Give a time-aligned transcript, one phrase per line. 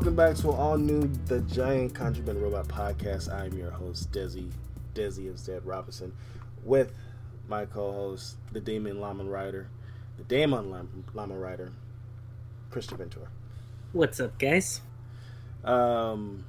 [0.00, 3.30] welcome back to all new The Giant Contraband Robot podcast.
[3.30, 4.50] I'm your host, Desi,
[4.94, 6.14] Desi instead Robinson,
[6.64, 6.90] with
[7.48, 9.68] my co host, the Demon Llama Rider,
[10.16, 11.72] the Damon Lam- Llama Rider,
[12.70, 13.26] Christian Ventura.
[13.92, 14.80] What's up, guys?
[15.64, 16.46] Um,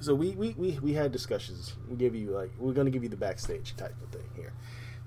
[0.00, 1.72] so we, we, we, we had discussions.
[1.88, 4.52] We give you like we're gonna give you the backstage type of thing here.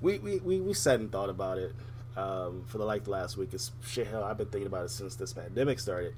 [0.01, 1.75] We we, we, we sat and thought about it
[2.17, 3.53] um, for the like the last week.
[3.53, 4.23] It's shit hell.
[4.23, 6.15] I've been thinking about it since this pandemic started.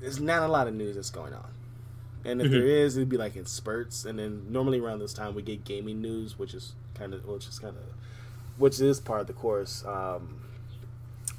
[0.00, 1.48] There's not a lot of news that's going on,
[2.24, 2.52] and if Mhm.
[2.52, 4.04] there is, it'd be like in spurts.
[4.04, 7.46] And then normally around this time we get gaming news, which is kind of which
[7.48, 7.82] is kind of
[8.58, 9.84] which is part of the course.
[9.86, 10.40] Um,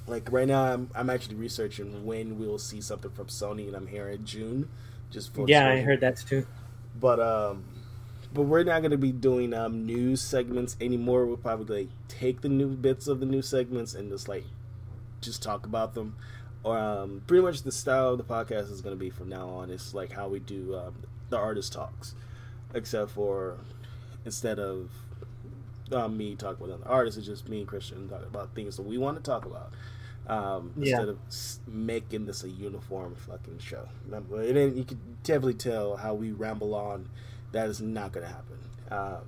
[0.08, 3.88] like right now, I'm I'm actually researching when we'll see something from Sony, and I'm
[3.88, 4.70] hearing June.
[5.12, 6.46] Just for Yeah, I heard that too.
[7.00, 7.64] but um,
[8.34, 11.26] but we're not going to be doing um news segments anymore.
[11.26, 14.46] We'll probably like take the new bits of the new segments and just like
[15.22, 16.16] just talk about them.
[16.64, 19.48] Or um, pretty much the style of the podcast is going to be from now
[19.50, 19.70] on.
[19.70, 20.96] It's like how we do um,
[21.30, 22.14] the artist talks,
[22.74, 23.58] except for
[24.26, 24.90] instead of
[25.92, 28.84] um, me talking with other artists, it's just me and Christian talking about things that
[28.84, 29.72] we want to talk about.
[30.28, 31.00] Um, Yeah.
[31.00, 31.20] Instead of
[31.74, 36.76] making this a uniform fucking show, and then you can definitely tell how we ramble
[36.76, 37.08] on.
[37.54, 38.58] That is not going to happen.
[38.92, 39.22] Um,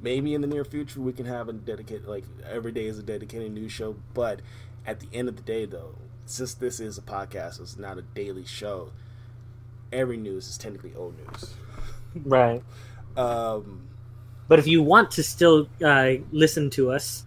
[0.00, 3.02] maybe in the near future we can have a dedicated, like every day is a
[3.02, 3.96] dedicated news show.
[4.12, 4.40] But
[4.86, 5.94] at the end of the day, though,
[6.26, 8.90] since this is a podcast, it's not a daily show.
[9.92, 11.54] Every news is technically old news.
[12.24, 12.62] Right.
[13.16, 13.88] Um,
[14.48, 17.24] But if you want to still uh, listen to us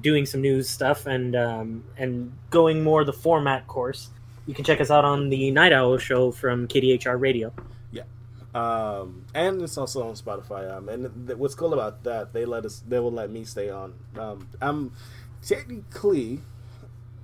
[0.00, 4.10] doing some news stuff and um, and going more the format course,
[4.46, 7.52] you can check us out on the Night Owl show from KDHR Radio.
[7.92, 8.02] Yeah,
[8.54, 10.70] um, and it's also on Spotify.
[10.74, 13.70] Um, and th- what's cool about that, they let us, they will let me stay
[13.70, 13.94] on.
[14.18, 14.92] Um, I'm
[15.42, 16.40] technically,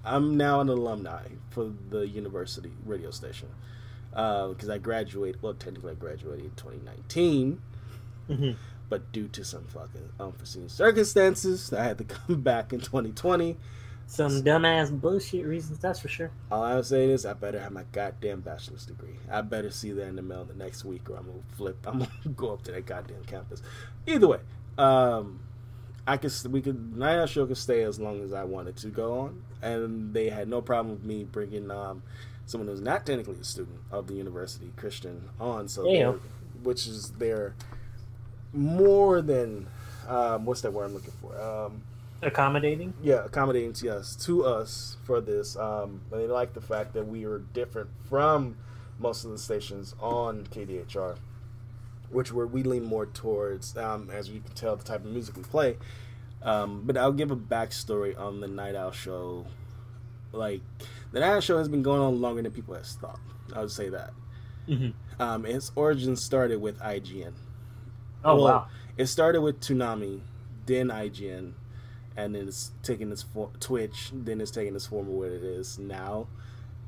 [0.04, 3.48] I'm now an alumni for the university radio station
[4.10, 5.42] because I graduated.
[5.42, 7.60] Well, technically, I graduated in 2019,
[8.28, 8.56] Mhm.
[8.88, 13.56] but due to some fucking unforeseen circumstances, I had to come back in 2020.
[14.06, 16.30] Some dumbass bullshit reasons, that's for sure.
[16.50, 19.16] All I'm saying is, I better have my goddamn bachelor's degree.
[19.30, 21.78] I better see that in the mail the next week, or I'm gonna flip.
[21.86, 23.62] I'm gonna go up to that goddamn campus.
[24.06, 24.40] Either way,
[24.76, 25.40] um,
[26.06, 29.20] I could we could Night Show could stay as long as I wanted to go
[29.20, 32.02] on, and they had no problem with me bringing um
[32.46, 35.66] someone who's not technically a student of the university, Christian, on.
[35.68, 36.12] So, Yeah.
[36.62, 37.54] which is they're
[38.52, 39.66] more than
[40.08, 41.40] um, what's that word I'm looking for?
[41.40, 41.82] Um,
[42.22, 42.92] Accommodating.
[43.02, 45.56] yeah, accommodating to us to us for this.
[45.56, 48.56] Um, they like the fact that we are different from
[48.98, 51.16] most of the stations on KDHR,
[52.14, 55.36] which were we lean more towards, um, as you can tell, the type of music
[55.36, 55.76] we play.
[56.42, 59.46] Um, but I'll give a backstory on the Night Owl show.
[60.32, 60.60] Like
[61.12, 63.20] the Night Owl show has been going on longer than people have thought.
[63.54, 64.10] I would say that.
[64.66, 64.88] hmm
[65.18, 67.32] Um, its origin started with IGN.
[68.24, 68.66] Oh Well, wow.
[68.96, 70.20] It started with Toonami,
[70.66, 71.52] then IGN,
[72.16, 75.42] and then it's taking its for- Twitch, then it's taking its form of what it
[75.44, 76.26] is now,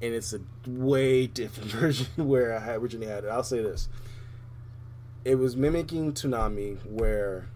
[0.00, 3.28] and it's a way different version where I originally had it.
[3.28, 3.88] I'll say this:
[5.26, 7.48] it was mimicking Toonami, where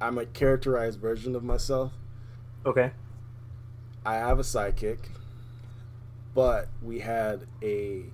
[0.00, 1.92] I'm a characterized version of myself.
[2.66, 2.90] Okay.
[4.04, 4.98] I have a sidekick,
[6.34, 8.06] but we had a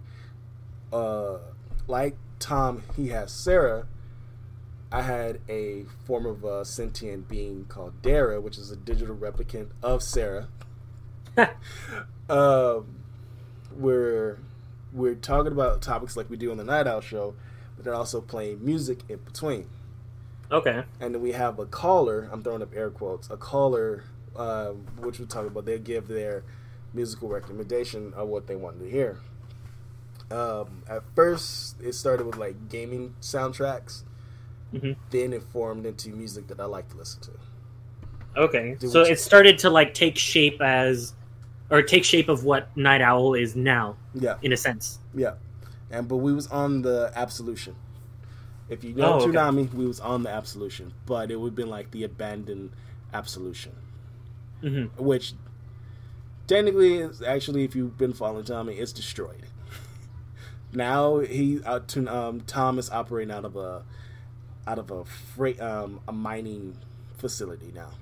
[0.93, 1.38] uh
[1.88, 3.87] like Tom, he has Sarah.
[4.92, 9.69] I had a form of a sentient being called Dara, which is a digital replicant
[9.82, 10.48] of Sarah.
[12.28, 12.97] um,
[13.72, 14.38] we're
[14.92, 17.34] we're talking about topics like we do on the Night Owl show,
[17.80, 19.66] but they're also playing music in between
[20.53, 20.82] Okay.
[21.00, 22.28] and then we have a caller.
[22.30, 23.30] I'm throwing up air quotes.
[23.30, 24.04] A caller,
[24.36, 25.65] uh, which we talk about.
[25.65, 26.42] They give their
[26.92, 29.16] musical recommendation of what they wanted to hear.
[30.30, 34.03] Um, at first, it started with like gaming soundtracks.
[34.72, 37.30] hmm Then it formed into music that I like to listen to.
[38.36, 38.76] Okay.
[38.78, 41.15] Do So it started to like take shape as,
[41.71, 44.98] or take shape of what Night Owl is now, Yeah, in a sense.
[45.15, 45.34] yeah.
[45.91, 47.75] And but we was on the Absolution.
[48.69, 49.69] If you know Oh, okay.
[49.75, 52.71] We was on the Absolution, but it would have been like the abandoned
[53.13, 53.72] Absolution.
[54.60, 55.34] hmm which
[56.47, 59.42] technically is actually if you've been following Tommy, it's destroyed.
[60.72, 63.84] now he uh, to, um, Tom is operating out of a
[64.66, 66.77] out of a freight um, a mining
[67.19, 67.91] facility now.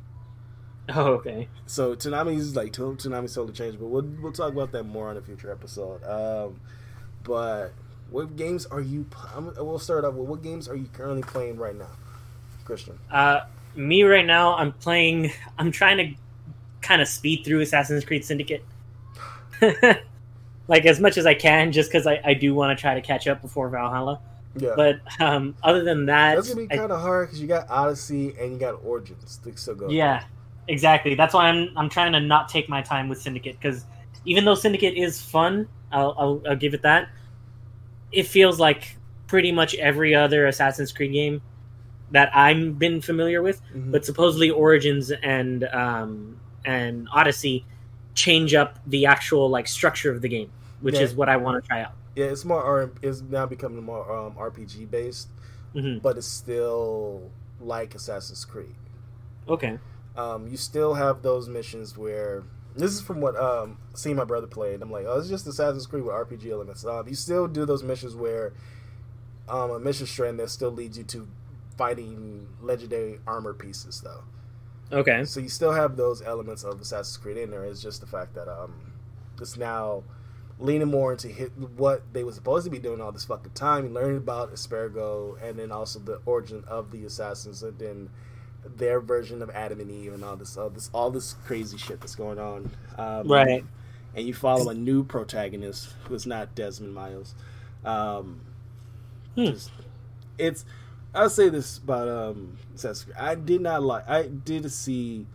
[0.91, 1.49] Oh, okay.
[1.67, 5.21] So Toonami's like Toonami's totally changed, but we'll we'll talk about that more on a
[5.21, 6.03] future episode.
[6.03, 6.61] Um,
[7.29, 7.73] but
[8.11, 9.07] what games are you?
[9.57, 11.91] we'll start off with what games are you currently playing right now,
[12.65, 12.99] Christian?
[13.11, 13.43] Uh,
[13.77, 15.31] me right now, I'm playing.
[15.59, 16.15] I'm trying to
[16.81, 18.65] kind of speed through Assassin's Creed Syndicate.
[20.69, 23.01] like as much as I can, just because I, I do want to try to
[23.01, 24.21] catch up before Valhalla.
[24.57, 27.69] Yeah, But um, other than that, that's gonna be kind of hard because you got
[27.69, 29.89] Odyssey and you got Origins to still go.
[29.89, 30.25] yeah,
[30.67, 31.15] exactly.
[31.15, 33.85] That's why I'm I'm trying to not take my time with Syndicate because
[34.25, 37.09] even though Syndicate is fun, I'll, I'll I'll give it that.
[38.13, 38.97] It feels like
[39.27, 41.43] pretty much every other Assassin's Creed game
[42.11, 43.61] that I've been familiar with.
[43.75, 43.93] Mhm.
[43.93, 47.65] but supposedly Origins and um, and Odyssey
[48.15, 50.51] change up the actual like structure of the game,
[50.81, 51.03] which Yeah.
[51.03, 51.93] is what I want to try out.
[52.17, 52.91] yeah, it's more R.
[53.03, 55.29] It's now becoming more um, RPG based,
[55.73, 58.75] hmm but it's still like Assassin's Creed.
[59.49, 59.79] Okay.
[60.17, 62.43] um, you still have those missions where
[62.77, 65.47] this is from what um seeing my brother play and I'm like, oh, it's just
[65.47, 66.85] Assassin's Creed with RPG elements.
[66.85, 68.53] Um, you still do those missions where
[69.49, 71.29] um a mission strand that still leads you to
[71.77, 74.25] fighting legendary armor pieces though.
[74.91, 75.25] Okay.
[75.25, 77.65] So you still have those elements of Assassin's Creed in there.
[77.65, 78.93] It's just the fact that um
[79.41, 80.03] it's now
[80.61, 83.87] leaning more into hit what they were supposed to be doing all this fucking time.
[83.87, 88.11] You learn about Aspergo and then also the origin of the assassins and then
[88.77, 92.01] their version of Adam and Eve and all this all this all this crazy shit
[92.01, 92.71] that's going on.
[92.97, 93.65] Um, Right.
[94.15, 97.35] And you follow a new protagonist who is not Desmond Miles.
[97.85, 98.41] Um,
[99.35, 99.45] Hmm.
[99.47, 99.71] just-
[100.39, 100.65] it's
[101.15, 103.17] I'll say this about um Assassin's Creed.
[103.19, 105.27] I did not like I did see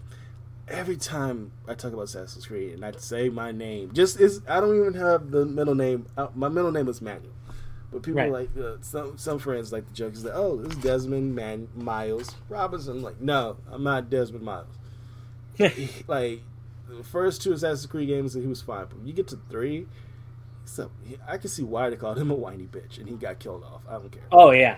[0.68, 4.60] every time I talk about Assassin's Creed and I say my name, just is I
[4.60, 6.06] don't even have the middle name.
[6.18, 7.32] Uh, my middle name is Manuel,
[7.94, 8.32] but people Right.
[8.32, 11.68] like uh, some some friends like the joke is that oh this is Desmond Man
[11.76, 12.98] Miles Robinson.
[12.98, 14.68] I'm like no, I'm not Desmond Miles.
[16.08, 16.42] like
[16.90, 19.88] the first two Assassin's Creed games, he was fine, but when you get to three.
[20.66, 20.90] So
[21.28, 23.82] I can see why they called him a whiny bitch, and he got killed off.
[23.88, 24.24] I don't care.
[24.32, 24.78] oh yeah.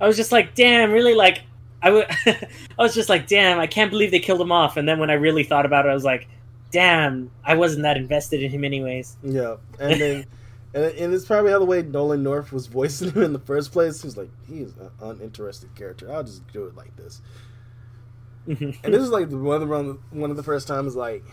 [0.00, 1.14] I was just like, damn, really?
[1.14, 1.42] Like,
[1.82, 4.76] I w- I was just like, damn, I can't believe they killed him off.
[4.76, 6.28] And then when I really thought about it, I was like,
[6.72, 9.16] damn, I wasn't that invested in him anyways.
[9.22, 10.26] Yeah, and then
[10.74, 13.72] and, and it's probably how the way Nolan North was voicing him in the first
[13.72, 14.02] place.
[14.02, 16.12] He was like, he is an uninterested character.
[16.12, 17.22] I'll just do it like this.
[18.46, 21.24] And this is like one of the one of the first times like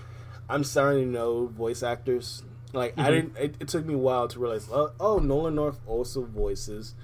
[0.50, 2.44] I'm starting to know voice actors.
[2.74, 3.12] Like I Mhm.
[3.12, 3.38] didn't.
[3.38, 4.70] It, it took me a while to realize.
[4.72, 6.96] Oh, oh Nolan North also voices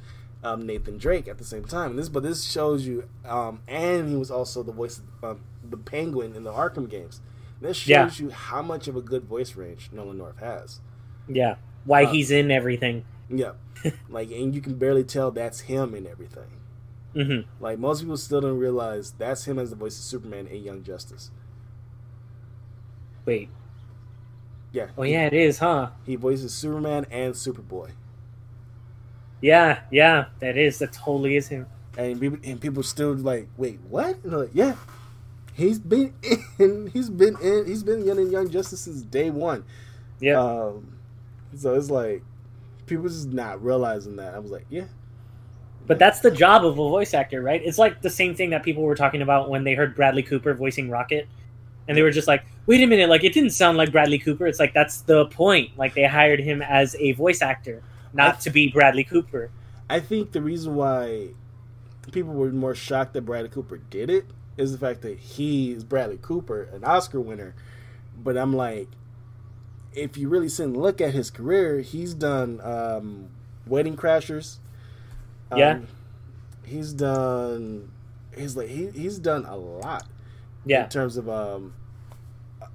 [0.43, 1.97] um, Nathan Drake at the same time.
[1.97, 5.75] This, but this shows you, um, and he was also the voice of um, the
[5.77, 7.19] Penguin in the Arkham games.
[7.59, 8.25] This shows Yeah.
[8.27, 10.79] you how much of a good voice range Nolan North has.
[11.27, 11.55] yeah.
[11.87, 13.05] Why Uh, he's in everything.
[13.29, 13.53] Yeah,
[14.09, 16.61] like and you can barely tell that's him in everything.
[17.13, 20.63] hmm Like most people still don't realize that's him as the voice of Superman in
[20.63, 21.31] Young Justice.
[23.25, 23.49] Wait.
[24.71, 24.87] Yeah.
[24.97, 25.91] Oh yeah, it is, huh?
[26.05, 27.91] He voices Superman and Superboy,
[29.41, 30.79] Yeah, yeah, that is.
[30.79, 31.67] That totally is him.
[31.97, 34.17] and people and people still like, wait, what?
[34.23, 34.75] Like, yeah,
[35.53, 36.13] he's been
[36.59, 39.65] in, he's been in, he's been in Young Justice since day one.
[40.19, 40.39] Yeah.
[40.39, 40.96] Um,
[41.55, 42.23] so it's like
[42.85, 44.33] people just not realizing that.
[44.33, 44.85] I was like, yeah,
[45.85, 47.61] But that's the job of a voice actor, right?
[47.63, 50.53] It's like the same thing that people were talking about when they heard Bradley Cooper
[50.53, 51.27] voicing Rocket.
[51.87, 54.45] And they were just like, wait a minute, like it didn't sound like Bradley Cooper.
[54.47, 55.77] It's like that's the point.
[55.77, 57.81] Like they hired him as a voice actor,
[58.13, 59.49] not to be Bradley Cooper.
[59.89, 61.29] I think the reason why
[62.11, 64.25] people were more shocked that Bradley Cooper did it
[64.57, 67.55] is the fact that he is Bradley Cooper, an Oscar winner.
[68.21, 68.89] But I'm like,
[69.97, 73.29] if you really sit and look at his career, he's done um,
[73.65, 74.57] Wedding Crashers.
[75.51, 75.79] Um, Yeah.
[76.65, 77.91] He's done.
[78.35, 80.05] He's like he, he's done a lot
[80.65, 80.83] Yeah.
[80.83, 81.73] in terms of um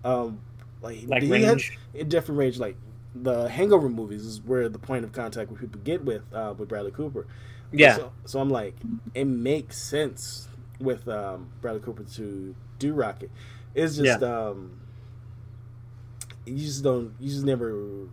[0.05, 0.41] um
[0.81, 1.79] like Like range.
[1.95, 2.77] A different range like
[3.15, 6.69] the hangover movies is where the point of contact where people get with uh with
[6.71, 7.27] bradley cooper
[7.71, 7.97] Yeah.
[7.97, 8.75] so, so i'm like
[9.15, 10.49] it makes sense
[10.81, 13.31] with um bradley cooper to do rocket
[13.75, 14.79] it's just um
[16.47, 18.09] you just don't you just never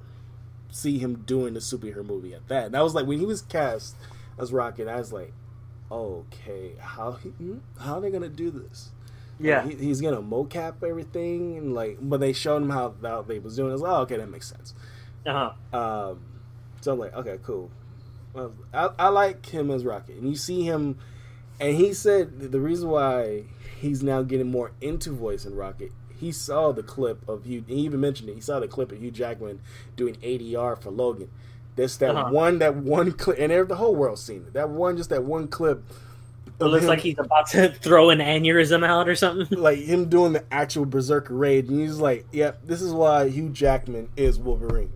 [0.71, 3.41] see him doing a superhero movie at that and that was like when he was
[3.41, 3.95] cast
[4.37, 5.33] as rocket i was like
[5.91, 8.89] okay how he, hmm, how are they gonna do this
[9.39, 9.65] Yeah.
[9.67, 13.55] he, he's gonna mocap everything and like but they showed him how, how they was
[13.55, 13.71] doing it.
[13.71, 14.73] I was like, oh, okay that makes sense
[15.25, 15.77] Uh-huh.
[15.77, 16.19] um
[16.81, 17.71] so i'm like okay cool
[18.73, 20.99] I, I like him as rocket and you see him
[21.59, 23.45] and he said the reason why
[23.79, 27.63] he's now getting more into voice in rocket he saw the clip of Hugh.
[27.67, 28.35] He even mentioned it.
[28.35, 29.61] He saw the clip of Hugh Jackman
[29.95, 31.29] doing ADR for Logan.
[31.75, 32.31] There's that Uh-huh.
[32.31, 34.53] one, that one clip, and the whole world's seen it.
[34.53, 35.83] That one, just that one clip.
[36.59, 39.57] It looks him- like he's about to throw an aneurysm out or something.
[39.61, 43.49] like him doing the actual berserker raid, and he's like, "Yep, this is why Hugh
[43.49, 44.91] Jackman is Wolverine."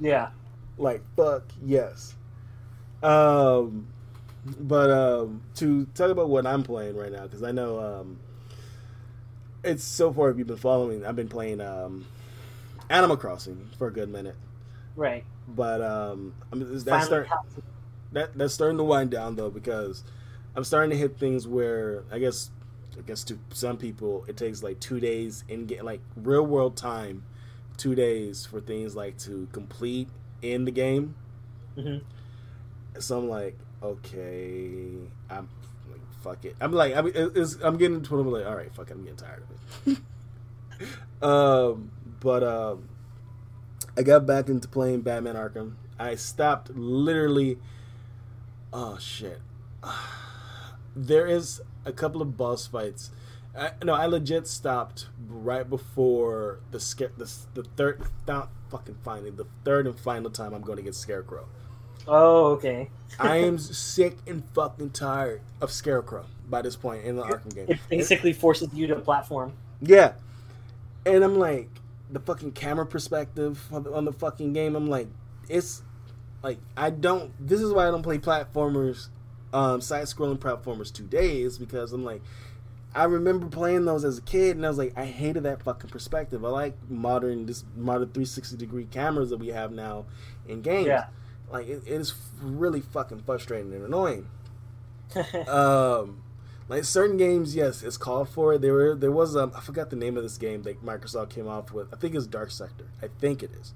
[0.00, 0.30] Yeah.
[0.78, 2.14] Like, fuck yes.
[3.02, 3.86] Um,
[4.58, 8.18] but um, to talk about what I'm playing right now, because I know um,
[9.64, 10.30] it's so far.
[10.30, 12.06] If you've been following, I've been playing um,
[12.90, 14.36] Animal Crossing for a good minute.
[14.96, 15.24] Right.
[15.48, 17.28] But um, I mean, that's Finally start,
[18.12, 20.04] that that's starting to wind down though because
[20.56, 22.50] I'm starting to hit things where I guess
[22.98, 26.76] I guess to some people it takes like two days in get like real world
[26.76, 27.24] time,
[27.76, 30.08] two days for things like to complete
[30.42, 31.14] in the game.
[31.76, 32.02] Mhm.
[33.00, 34.92] So I'm like, okay,
[35.28, 35.48] I'm
[36.24, 36.56] fuck it.
[36.60, 37.14] I'm like, I mean,
[37.62, 41.22] I'm getting to I'm like, all right, fuck it, I'm getting tired of it.
[41.22, 41.90] um,
[42.20, 42.88] but um,
[43.96, 45.74] I got back into playing Batman Arkham.
[45.98, 47.58] I stopped literally.
[48.72, 49.40] Oh shit!
[50.96, 53.10] There is a couple of boss fights.
[53.58, 56.78] I, no, I legit stopped right before the
[57.16, 60.94] the, the third not fucking finally the third and final time I'm going to get
[60.94, 61.48] Scarecrow.
[62.06, 62.90] Oh, okay.
[63.18, 67.66] I am sick and fucking tired of Scarecrow by this point in the Arkham game.
[67.68, 69.52] It basically forces you to platform.
[69.80, 70.12] Yeah,
[71.06, 71.68] and I'm like
[72.10, 74.76] the fucking camera perspective on the, on the fucking game.
[74.76, 75.08] I'm like,
[75.48, 75.82] it's
[76.42, 77.32] like I don't.
[77.44, 79.08] This is why I don't play platformers,
[79.52, 82.22] um, side-scrolling platformers two days because I'm like,
[82.94, 85.90] I remember playing those as a kid and I was like, I hated that fucking
[85.90, 86.44] perspective.
[86.44, 90.06] I like modern this modern 360 degree cameras that we have now
[90.46, 90.86] in games.
[90.86, 91.06] Yeah.
[91.54, 94.26] Like it, it is really fucking frustrating and annoying.
[95.48, 96.22] Um
[96.66, 98.62] like certain games yes it's called for it.
[98.62, 101.46] There were there was um i forgot the name of this game that microsoft came
[101.46, 101.94] off with.
[101.94, 102.86] I think it's dark sector.
[103.00, 103.72] I think it is.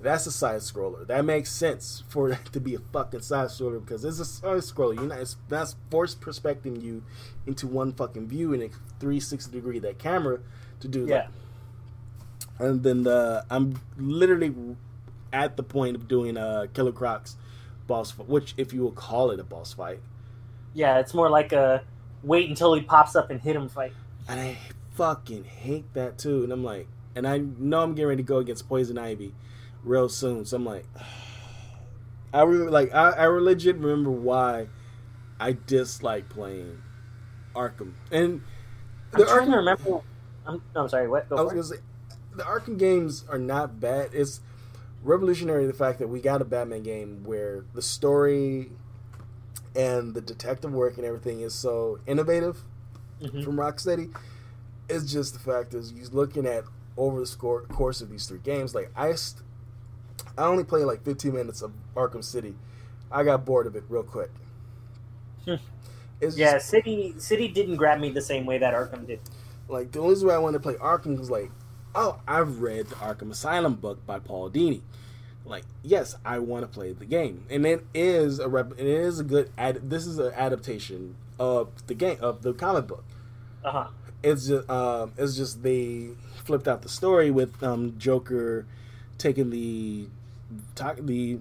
[0.00, 1.04] That's a side scroller.
[1.06, 4.58] That makes sense for it to be a fucking side scroller because it's a side
[4.58, 4.94] scroller.
[4.94, 7.02] You're not it's not forced perspecting you
[7.44, 8.68] into one fucking view in a
[9.00, 10.38] 360 degree that camera
[10.78, 11.06] to do yeah.
[11.06, 11.30] that
[12.58, 14.54] and then the i'm literally
[15.36, 17.36] at the point of doing a killer crocs
[17.86, 20.00] boss fight which if you will call it a boss fight
[20.74, 21.84] Yeah, it's more like a
[22.22, 23.92] wait until he pops up and hit him fight.
[24.28, 24.58] And I
[24.94, 26.42] fucking hate that too.
[26.42, 29.32] And I'm like, and I know I'm getting ready to go against Poison Ivy
[29.84, 30.44] real soon.
[30.44, 30.84] So I'm like,
[32.34, 34.66] I remember, like, I, I legit remember why
[35.38, 36.82] I dislike playing
[37.54, 37.92] Arkham.
[38.10, 38.42] And
[39.14, 40.00] I'm trying to remember.
[40.46, 41.08] I'm, no, I'm sorry.
[41.08, 41.28] What?
[41.28, 41.64] Go I was gonna it.
[41.64, 41.76] say,
[42.34, 44.10] the Arkham games are not bad.
[44.12, 44.40] It's
[45.02, 48.70] revolutionary the fact that we got a Batman game where the story
[49.74, 52.62] and the detective work and everything is so innovative
[53.20, 53.44] Mhm.
[53.44, 54.14] from Rocksteady.
[54.88, 56.64] It's just the fact is you're looking at
[56.96, 58.74] over the score, course of these three games.
[58.74, 59.42] Like I, st-
[60.38, 62.54] I only played like 15 minutes of Arkham City.
[63.10, 64.30] I got bored of it real quick.
[65.44, 65.54] Hmm.
[66.20, 69.20] Yeah, just, City City didn't grab me the same way that Arkham did.
[69.68, 71.50] like the only reason why I wanted to play Arkham was like,
[71.96, 74.82] oh, I've read the Arkham Asylum book by Paul Dini.
[75.44, 79.20] Like, yes, I want to play the game, and it is a rep- it is
[79.20, 83.04] a good ad- this is an adaptation of the game of the comic book.
[83.64, 83.88] Uh huh.
[84.22, 86.10] It's just um, it's just they
[86.44, 88.66] flipped out the story with um, Joker
[89.18, 90.08] taking the
[91.00, 91.38] the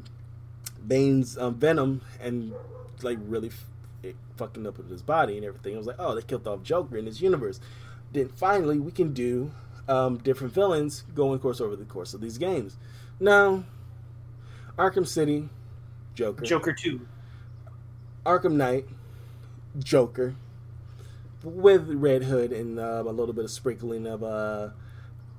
[0.88, 2.54] Bane's um, venom and
[3.02, 3.50] like really
[4.04, 5.74] it fucking up with his body and everything.
[5.74, 7.60] I was like, oh, they killed off Joker in this universe.
[8.14, 9.52] Then finally, we can do
[9.88, 12.78] um, different villains going course over the course of these games.
[13.20, 13.64] Now,
[14.78, 15.50] Arkham City,
[16.16, 16.46] Joker.
[16.46, 17.08] Joker two.
[18.26, 18.88] Arkham Knight,
[19.78, 20.36] Joker,
[21.44, 24.70] with Red Hood and uh, a little bit of sprinkling of uh,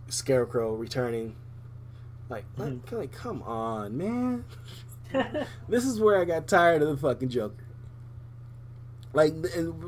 [0.08, 1.34] Scarecrow returning.
[2.28, 2.92] Like, like, Mhm.
[2.98, 4.44] like, come on, man.
[5.68, 7.64] This is where I got tired of the fucking Joker.
[9.12, 9.34] Like,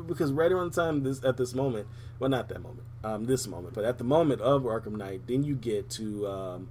[0.07, 1.87] because right around the time this at this moment,
[2.19, 5.43] well, not that moment, um, this moment, but at the moment of Arkham Knight, then
[5.43, 6.69] you get to um,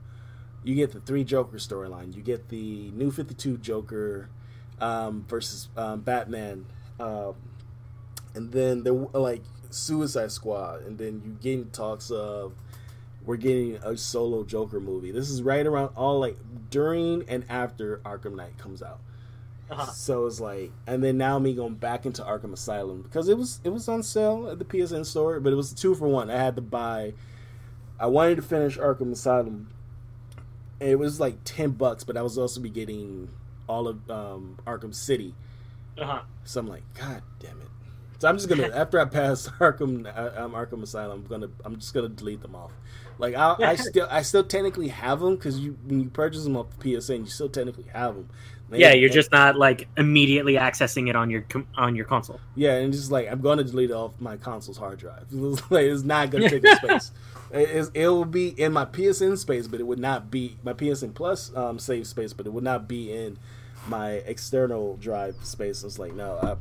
[0.62, 2.14] you get the three Joker storyline.
[2.14, 4.28] You get the New Fifty Two Joker
[4.80, 6.66] um, versus um, Batman,
[7.00, 7.34] um,
[8.34, 12.52] and then there like Suicide Squad, and then you getting talks of
[13.24, 15.10] we're getting a solo Joker movie.
[15.10, 16.38] This is right around all like
[16.70, 19.00] during and after Arkham Knight comes out.
[19.70, 19.86] Uh-huh.
[19.90, 23.60] So it's like, and then now me going back into Arkham Asylum because it was
[23.64, 26.30] it was on sale at the PSN store, but it was two for one.
[26.30, 27.12] I had to buy.
[28.00, 29.68] I wanted to finish Arkham Asylum.
[30.80, 33.28] and It was like ten bucks, but I was also be getting
[33.68, 35.34] all of um, Arkham City.
[35.98, 36.20] Uh huh.
[36.44, 37.68] So I'm like, God damn it!
[38.20, 41.76] So I'm just gonna after I pass Arkham uh, um, Arkham Asylum, I'm gonna I'm
[41.76, 42.72] just gonna delete them off.
[43.18, 46.56] Like I, I still I still technically have them because you when you purchase them
[46.56, 48.28] off the PSN, you still technically have them.
[48.70, 51.44] Yeah, you're just not like immediately accessing it on your
[51.76, 52.40] on your console.
[52.54, 55.26] Yeah, and just like I'm going to delete it off my console's hard drive.
[55.32, 57.12] It's, like, it's not going to take up space.
[57.50, 61.14] It, it will be in my PSN space, but it would not be my PSN
[61.14, 63.38] Plus um, save space, but it would not be in
[63.86, 65.82] my external drive space.
[65.82, 66.56] It's like no, I,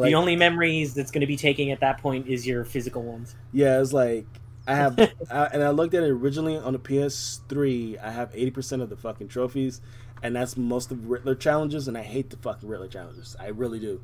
[0.00, 3.02] like, the only memories that's going to be taking at that point is your physical
[3.02, 3.34] ones.
[3.52, 4.26] yeah, it's like
[4.66, 4.98] I have,
[5.30, 8.02] I, and I looked at it originally on the PS3.
[8.02, 9.80] I have eighty percent of the fucking trophies,
[10.26, 11.88] and that's most of Riddler challenges.
[11.88, 13.36] And I hate the fucking Riddler challenges.
[13.38, 14.00] I really do.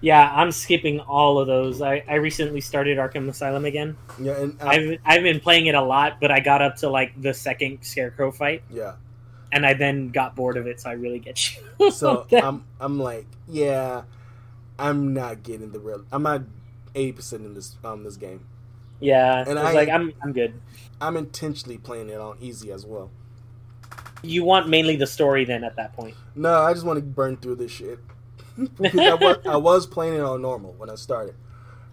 [0.00, 1.82] Yeah, I'm skipping all of those.
[1.82, 3.96] I, I recently started Arkham Asylum again.
[4.20, 6.88] Yeah, and uh, I've I've been playing it a lot, but I got up to
[6.88, 8.92] like the second Scarecrow fight, yeah.
[9.50, 10.80] and I then got bored of it.
[10.80, 11.90] So I really get you.
[11.90, 14.02] So I'm, I'm like, yeah,
[14.78, 16.04] I'm not getting the real.
[16.12, 16.42] I'm not
[16.94, 18.46] eighty percent in this um this game.
[19.00, 20.54] yeah, and I- like I'm I'm good.
[21.00, 23.10] I'm intentionally playing it on easy as well.
[24.22, 26.14] You want mainly the story then at that point.
[26.34, 27.98] No, I just want to burn through this shit.
[28.56, 31.34] Because I, was, I was playing it on normal when I started.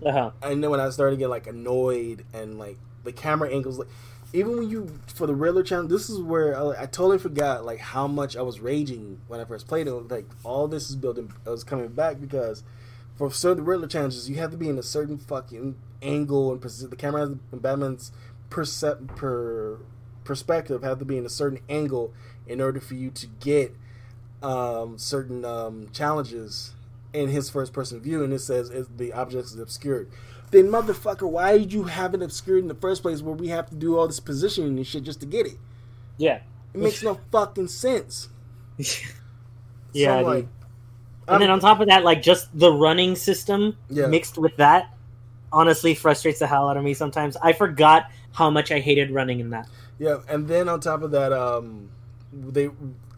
[0.03, 0.31] Uh-huh.
[0.41, 3.87] and then when I started getting like annoyed and like the camera angles, like
[4.33, 7.79] even when you for the regular channel, this is where I, I totally forgot like
[7.79, 9.91] how much I was raging when I first played it.
[9.93, 12.63] Like all this is building, I was coming back because
[13.15, 16.95] for certain Riddler challenges, you have to be in a certain fucking angle and the
[16.95, 18.11] camera has Batman's
[18.49, 19.79] percep- per
[20.25, 22.13] perspective have to be in a certain angle
[22.47, 23.75] in order for you to get
[24.43, 26.73] um, certain um, challenges
[27.13, 30.09] in his first person view, and it says the object is obscured.
[30.51, 33.69] Then motherfucker, why did you have it obscured in the first place where we have
[33.69, 35.57] to do all this positioning and shit just to get it?
[36.17, 36.41] Yeah.
[36.73, 38.29] It makes no fucking sense.
[39.93, 40.47] Yeah, I'm like,
[41.27, 44.07] And then on top of that, like just the running system Yeah.
[44.07, 44.93] mixed with that,
[45.51, 47.37] honestly frustrates the hell out of me sometimes.
[47.41, 49.67] I forgot how much I hated running in that.
[49.97, 51.91] Yeah, and then on top of that, um,
[52.33, 52.69] they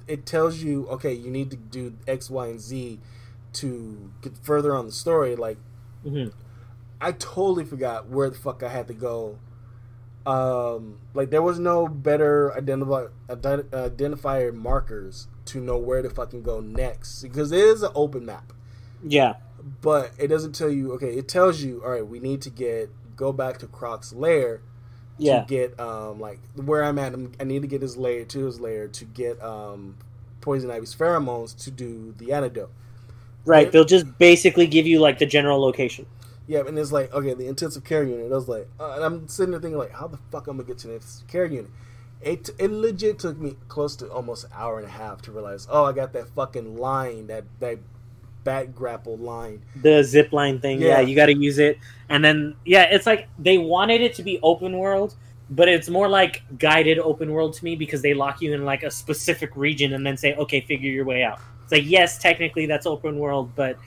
[0.07, 2.99] it tells you okay, you need to do X, Y, and Z
[3.53, 5.35] to get further on the story.
[5.35, 5.57] Like
[6.03, 6.27] hmm
[6.99, 9.37] I totally forgot where the fuck I had to go.
[10.25, 16.43] Um, like there was no better identify ident- identifier markers to know where to fucking
[16.43, 18.51] go next because it is an open map,
[19.01, 19.35] Yeah.
[19.81, 20.91] but it doesn't tell you.
[20.93, 22.05] Okay, it tells you all right.
[22.05, 24.61] We need to get go back to Croc's lair
[25.17, 25.41] Yeah.
[25.41, 27.13] to get um like where I'm at.
[27.39, 29.97] I need to get his layer to his layer to get um
[30.41, 32.71] poison ivy's pheromones to do the antidote.
[33.45, 33.71] Right.
[33.71, 36.05] They'll just basically give you like the general location.
[36.47, 38.31] Yeah, and it's like okay, the intensive care unit.
[38.31, 40.67] I was like, uh, and I'm sitting there thinking like, how the fuck I'm gonna
[40.67, 41.71] get to the intensive care unit?
[42.21, 45.67] It it legit took me close to almost an hour and a half to realize,
[45.69, 47.79] oh, I got that fucking line, that that
[48.47, 49.61] bat grapple line.
[49.81, 50.81] The zip line thing.
[50.81, 50.87] Yeah.
[50.87, 51.77] Yeah, you got to use it.
[52.07, 55.15] And then, yeah, it's like they wanted it to be open world,
[55.49, 58.83] but it's more like guided open world to me because they lock you in like
[58.83, 61.41] a specific region and then say, okay, figure your way out.
[61.63, 63.77] It's like, yes, technically that's open world, but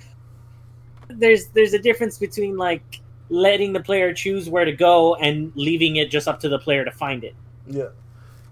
[1.09, 5.97] there's there's a difference between like letting the player choose where to go and leaving
[5.97, 7.35] it just up to the player to find it.
[7.67, 7.89] Yeah.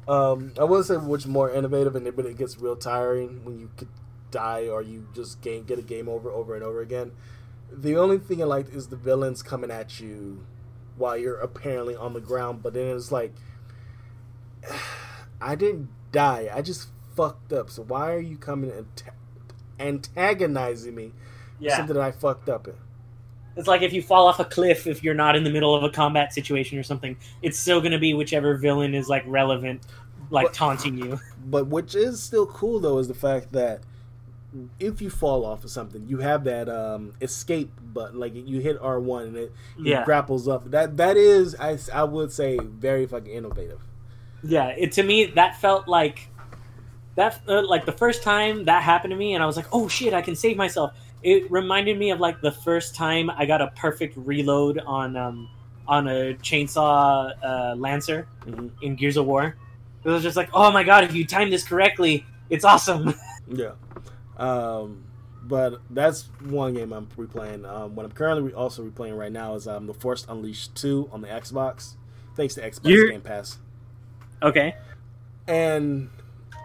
[0.09, 3.59] Um, I wouldn't say which more innovative, and it, but it gets real tiring when
[3.59, 3.89] you could
[4.31, 7.13] die or you just game, get a game over over and over again.
[7.71, 10.47] The only thing I liked is the villains coming at you
[10.97, 13.35] while you're apparently on the ground, but then it's like
[15.41, 16.49] I didn't die.
[16.53, 17.71] I just fucked up.
[17.71, 18.87] So why are you coming and
[19.79, 21.13] antagonizing me?
[21.61, 22.75] for Something that I fucked up in.
[23.57, 25.83] It's like if you fall off a cliff if you're not in the middle of
[25.83, 29.83] a combat situation or something, it's still going to be whichever villain is like relevant,
[30.31, 31.19] like But- taunting you.
[31.45, 33.81] But which is still cool though is the fact that
[34.81, 38.19] if you fall off of something, you have that um, escape button.
[38.19, 39.53] Like you hit R one and it, it
[39.85, 40.05] Yeah.
[40.05, 40.71] grapples up.
[40.71, 43.81] That that is I, I would say very fucking innovative.
[44.43, 46.29] Yeah, it to me that felt like
[47.17, 49.89] that uh, like the first time that happened to me and I was like, "Oh
[49.89, 53.61] shit, I can save myself." It reminded me of like the first time I got
[53.61, 55.49] a perfect reload on um
[55.87, 58.71] on a chainsaw uh, lancer Mhm.
[58.83, 59.57] in Gears of War.
[60.05, 63.15] It was just like, "Oh my god, if you time this correctly, it's awesome."
[63.51, 63.73] Yeah.
[64.39, 65.05] Um,
[65.43, 67.69] but that's one game I'm replaying.
[67.69, 71.11] Um, what I'm currently re- also replaying right now is um, The Force Unleashed 2
[71.13, 71.95] on the Xbox,
[72.37, 73.59] thanks to Xbox You're- Game Pass.
[74.43, 74.75] okay.
[75.47, 76.11] And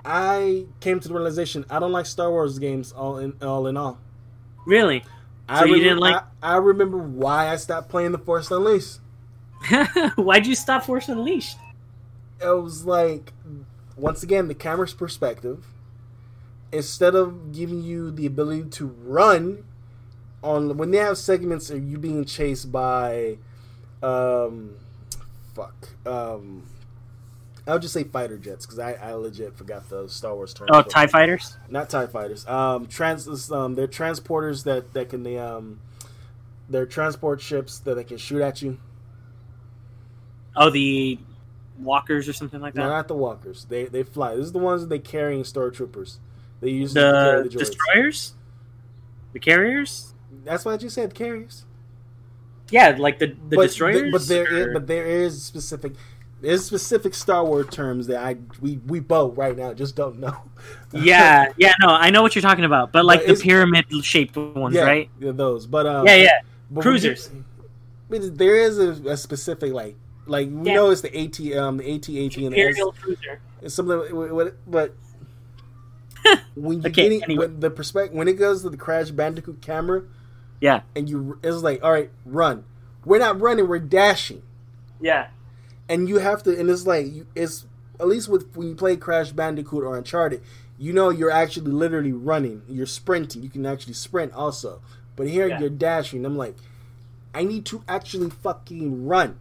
[0.04, 3.78] I came to the realization I don't like Star Wars games all in all in
[3.78, 3.98] all.
[4.66, 5.04] Really?
[5.48, 8.52] I So you remem- didn't like- I, I remember why I stopped playing The Force
[8.52, 9.00] Unleashed.
[10.16, 11.58] Why'd you stop Force Unleashed?
[12.42, 13.32] It was like,
[13.96, 15.66] once again, the camera's perspective.
[16.74, 19.64] Instead of giving you the ability to run,
[20.44, 23.38] on when they have segments of you being chased by,
[24.02, 24.76] um,
[25.56, 26.64] fuck, um,
[27.66, 30.68] I'll just say fighter jets because I, I legit forgot the Star Wars term.
[30.72, 30.82] Oh.
[30.82, 31.58] Tie Fighters.
[31.70, 32.46] not TIE fighters.
[32.48, 35.80] Um, trans, um, they're transporters that that can they um,
[36.68, 38.80] they're transport ships that they can shoot at you.
[40.56, 41.20] Oh, the
[41.80, 42.82] Walkers or something like that.
[42.82, 43.66] No, not the walkers.
[43.66, 44.36] They they fly.
[44.36, 46.18] This is the ones that they carry carrying stormtroopers.
[46.64, 48.34] They use them to carry the the destroyers,
[49.34, 50.14] the carriers.
[50.44, 51.14] That's what I just said.
[51.14, 51.66] Carriers.
[52.72, 54.12] Yeah, like the the but, destroyers.
[54.12, 55.94] but there is, or- but there is specific
[56.42, 60.36] there's specific Star Wars terms that I we we both right now just don't know.
[60.94, 64.36] yeah, yeah, no, I know what you're talking about, but like But the pyramid shaped
[64.36, 65.10] ones, yeah, right?
[65.20, 65.66] yeah, those.
[65.68, 66.40] But um, Yeah, yeah.
[66.72, 67.30] but Cruisers.
[68.10, 69.96] but there is a, a specific like
[70.26, 70.76] like we Yeah.
[70.76, 73.40] know it's the AT um the AT-AT and the S, cruiser.
[73.68, 74.96] something what- what- but
[76.56, 77.48] when you Okay, getting anyway.
[77.48, 80.04] when the perspective when it goes to the Crash Bandicoot camera
[80.60, 82.66] Yeah, and you it's like all right run.
[83.06, 84.42] We're not running we're dashing.
[85.02, 85.28] Yeah,
[85.90, 87.66] and you have to and it's like you, it's
[88.00, 90.42] at least with when you play crash bandicoot or uncharted
[90.80, 92.64] you know you're actually literally running.
[92.68, 93.44] You're sprinting.
[93.44, 94.82] You can actually sprint also.
[95.16, 95.60] But here Yeah.
[95.60, 96.26] you're dashing.
[96.26, 96.56] I'm like
[97.36, 99.38] i need to actually fucking run.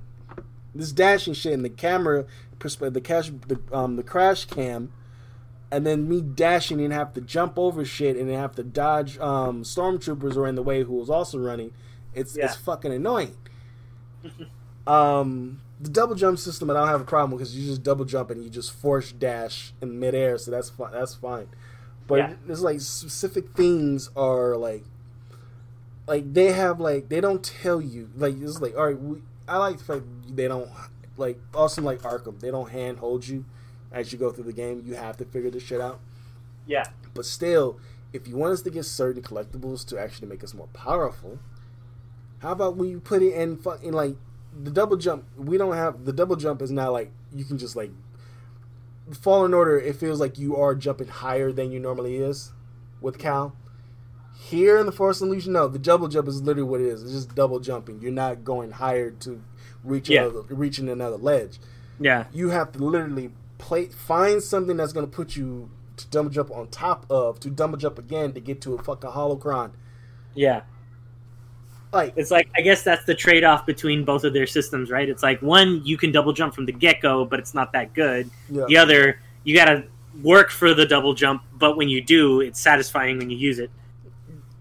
[0.74, 2.24] This dashing shit and the camera
[2.58, 4.92] perspective the cash the um the crash cam
[5.72, 9.64] and then me dashing and have to jump over shit and have to dodge um
[9.64, 11.72] stormtroopers or in the way who was also running
[12.14, 12.44] it's Yeah.
[12.44, 13.34] it's fucking annoying
[14.86, 18.30] um, the double jump system, I don't have a problem because you just double jump
[18.30, 20.92] and you just force dash in midair, so that's fine.
[20.92, 21.48] That's fine.
[22.06, 22.34] But Yeah.
[22.48, 24.84] it's like specific things are like,
[26.06, 29.00] like they have like they don't tell you like it's like all right.
[29.00, 30.02] We, I like the fact
[30.36, 30.70] they don't
[31.16, 32.40] like also like Arkham.
[32.40, 33.44] They don't hand hold you
[33.92, 34.82] as you go through the game.
[34.84, 36.00] You have to figure this shit out.
[36.66, 37.78] yeah, But still,
[38.12, 41.38] if you want us to get certain collectibles to actually make us more powerful,
[42.40, 44.16] how about we put it in fucking like
[44.60, 45.24] the double jump?
[45.36, 47.90] We don't have the double jump is not like you can just like
[49.20, 49.78] fall in order.
[49.78, 52.52] It feels like you are jumping higher than you normally is
[53.00, 53.54] with Cal.
[54.38, 57.02] Here in the Force Unleashed, no, the double jump is literally what it is.
[57.02, 58.00] It's just double jumping.
[58.00, 59.42] You're not going higher to
[59.84, 60.22] reach Yeah.
[60.24, 61.58] another, reaching another ledge
[62.00, 63.30] yeah, you have to literally
[63.62, 67.48] play find something that's going to put you to double jump on top of to
[67.48, 69.70] double jump again to get to a fucking holocron.
[70.34, 70.62] yeah.
[71.92, 75.08] Like It's like I guess that's the trade off between both of their systems, right?
[75.08, 77.92] It's like one you can double jump from the get go, but it's not that
[77.94, 78.30] good.
[78.48, 79.84] yeah, The other you got to
[80.22, 83.70] work for the double jump, but when you do, it's satisfying when you use it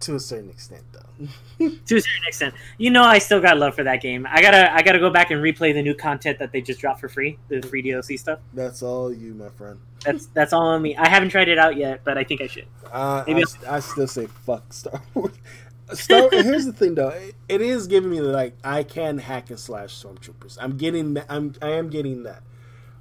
[0.02, 1.28] to a certain extent though.
[1.86, 2.56] to a certain extent.
[2.78, 4.28] You know, I still got love for that game.
[4.30, 7.00] I gotta I gotta go back and replay the new content that they just dropped
[7.00, 8.40] for free, the free DLC stuff.
[8.54, 9.80] that's all you, my friend.
[10.04, 10.96] That's that's all on me.
[10.96, 12.68] I haven't tried it out yet, but I think I should.
[12.92, 15.34] Uh, Maybe I, I still say fuck Star Wars.
[15.94, 16.30] Star.
[16.32, 19.60] here's the thing though, it, it is giving me the like I can hack and
[19.60, 20.58] slash stormtroopers.
[20.60, 21.26] I'm getting that.
[21.30, 22.44] I'm I am getting that.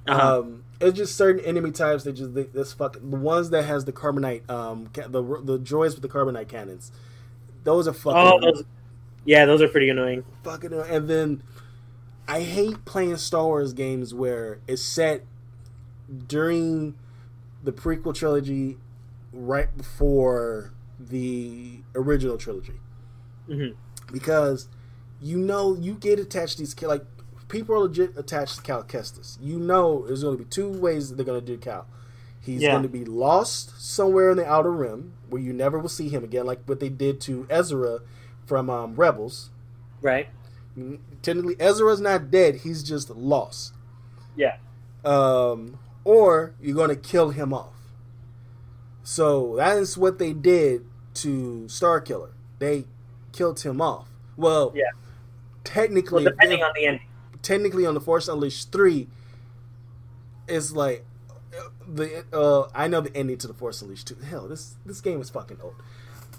[0.07, 0.39] Uh-huh.
[0.39, 3.85] Um, it's just certain enemy types that just they, this fucking the ones that has
[3.85, 6.91] the carbonite um ca- the the droids with the carbonite cannons.
[7.63, 8.33] Those are fucking.
[8.33, 8.63] Oh, those,
[9.25, 10.25] yeah, those are pretty annoying.
[10.43, 11.43] fucking and then
[12.27, 15.23] I hate playing Star Wars games where it's set
[16.27, 16.95] during
[17.63, 18.77] the prequel trilogy
[19.33, 22.73] right before the original trilogy
[23.47, 23.71] hmm
[24.11, 24.67] because
[25.21, 27.05] you know you get attached to these like
[27.51, 29.37] people are legit attached to Cal Kestis.
[29.41, 31.85] You know there's going to be two ways that they're going to do Cal.
[32.39, 32.71] He's Yeah.
[32.71, 36.23] going to be lost somewhere in the outer rim where you never will see him
[36.23, 37.99] again, like what they did to Ezra
[38.45, 39.51] from um, Rebels.
[40.01, 40.29] Right?
[41.21, 43.73] Technically, Ezra's not dead; he's just lost.
[44.35, 44.55] Yeah.
[45.03, 47.73] Um, or you're going to kill him off.
[49.03, 50.85] So that is what they did
[51.15, 52.31] to Starkiller.
[52.59, 52.85] They
[53.33, 54.07] killed him off.
[54.37, 54.83] Well, Yeah.
[55.63, 56.99] technically, Well, depending on the end.
[57.41, 59.07] Technically on the Force Unleashed three,
[60.47, 61.05] is like
[61.87, 64.15] the uh, I know the ending to the Force Unleashed two.
[64.15, 65.75] Hell, this this game is fucking old.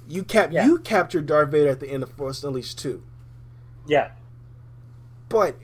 [0.08, 0.66] You cap Yeah.
[0.66, 3.02] you captured Darth Vader at the end of Force Unleashed two.
[3.86, 4.12] Yeah.
[5.28, 5.56] But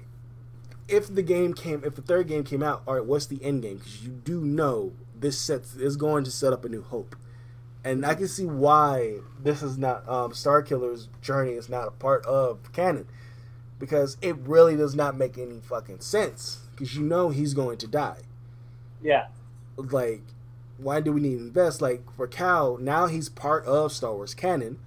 [0.88, 3.62] if the game came, if the third game came out, all right, what's the end
[3.62, 3.76] game?
[3.78, 7.14] Because you do know this sets is going to set up a new hope,
[7.84, 12.24] and I can see why this is not um, Starkiller's journey is not a part
[12.24, 13.06] of canon,
[13.78, 16.60] because it really does not make any fucking sense.
[16.72, 18.20] Because you know he's going to die.
[19.02, 19.26] Yeah.
[19.76, 20.22] Like,
[20.76, 21.80] why do we need to invest?
[21.82, 24.78] Like for Cal, now he's part of Star Wars canon.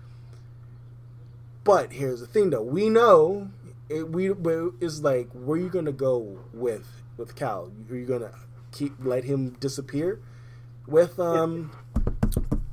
[1.64, 2.64] But here's the thing, though.
[2.64, 3.50] We know
[3.92, 4.32] it, we
[4.80, 7.72] it's like where are you gonna go with with Cal?
[7.90, 8.32] Are you gonna
[8.72, 10.20] keep let him disappear
[10.88, 11.72] with um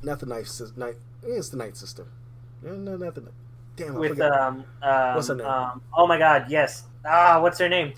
[0.02, 0.78] not the night sister?
[0.78, 2.06] Night it's the night sister.
[2.62, 3.22] No, no, not the
[3.78, 3.96] damn.
[3.96, 5.46] I With um, um, What's her name?
[5.46, 6.84] um oh my god, yes.
[7.06, 7.94] Ah, what's her name?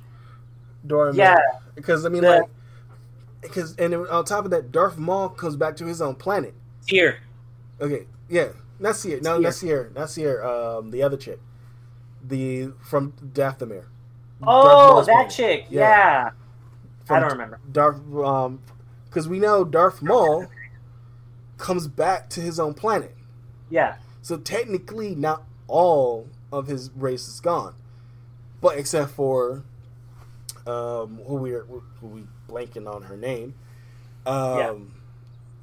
[0.87, 1.15] Dora.
[1.15, 1.37] Yeah.
[1.75, 2.43] because I mean The- like
[3.43, 6.55] because and on top of that, Darth Maul comes back to his own planet.
[6.87, 7.19] Here.
[7.81, 9.23] Okay, yeah, not Sierra.
[9.23, 9.91] No, not Sierra.
[9.95, 10.79] Not Sierra.
[10.79, 11.41] Um, the other chick,
[12.23, 13.85] the from Dathomir.
[14.43, 15.31] Oh, that planet.
[15.31, 15.67] chick.
[15.71, 15.81] Yeah.
[15.81, 16.31] Yeah.
[17.07, 17.61] From I don't remember.
[17.73, 17.97] Darth.
[18.15, 18.61] Um,
[19.07, 20.47] because we know Darth Maul
[21.59, 23.17] comes back to his own planet.
[23.71, 23.97] Yeah.
[24.23, 27.75] So technically, not all of his race is gone.
[28.61, 29.63] but except for
[30.67, 31.65] um, who we are
[32.01, 33.55] who we blanking on her name.
[34.27, 34.75] Um, Yeah.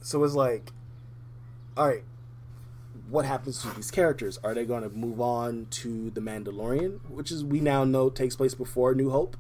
[0.02, 0.72] So it's like,
[1.76, 2.04] all right,
[3.10, 4.39] what happens to these characters?
[4.43, 8.36] Are they going to move on to the Mandalorian, which is we now know takes
[8.36, 9.36] place before New Hope?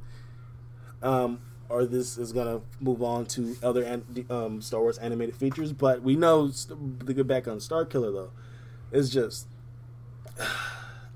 [1.01, 5.35] Um, or this is going to move on to other an- um, Star Wars animated
[5.35, 5.73] features?
[5.73, 8.31] But we know to get back on Starkiller though,
[8.91, 9.47] it's just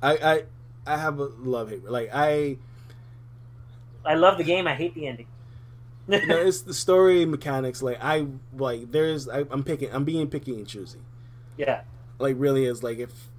[0.02, 0.44] I I
[0.86, 2.58] I have a love hate like I.
[4.06, 4.68] I love the game.
[4.68, 5.28] I hate the ending.
[6.08, 7.82] you know, it's the story mechanics.
[7.82, 11.00] Like I like, there's I, I'm picking, I'm being picky and choosy.
[11.58, 11.84] yeah,
[12.20, 13.30] Like really is like if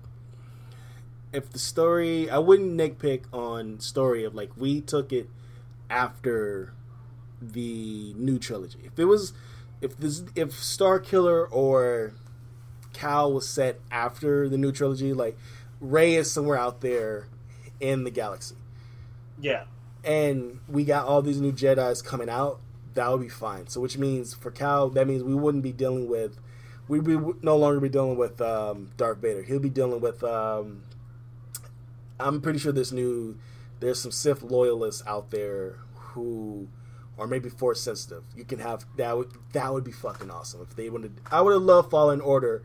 [1.32, 5.30] if the story, I wouldn't nitpick on story of like we took it
[5.88, 6.74] after
[7.40, 8.80] the new trilogy.
[8.84, 9.32] If it was,
[9.80, 12.14] if this, if Starkiller or
[12.92, 15.38] Cal was set after the new trilogy, like
[15.82, 17.28] Rey is somewhere out there
[17.78, 18.54] in the galaxy
[19.42, 19.64] yeah,
[20.04, 22.60] and we got all these new Jedi's coming out,
[22.94, 23.66] that would be fine.
[23.66, 26.38] So, which means for Cal, that means we wouldn't be dealing with,
[26.88, 29.42] we'd be no longer be dealing with um, Darth Vader.
[29.42, 30.22] He'll be dealing with.
[30.22, 30.84] Um,
[32.20, 33.38] I'm pretty sure there's new,
[33.80, 36.68] there's some Sith loyalists out there who
[37.18, 38.22] are maybe force sensitive.
[38.36, 39.16] You can have that.
[39.16, 41.20] Would that would be fucking awesome if they wanted.
[41.30, 42.62] I would have loved Fallen Order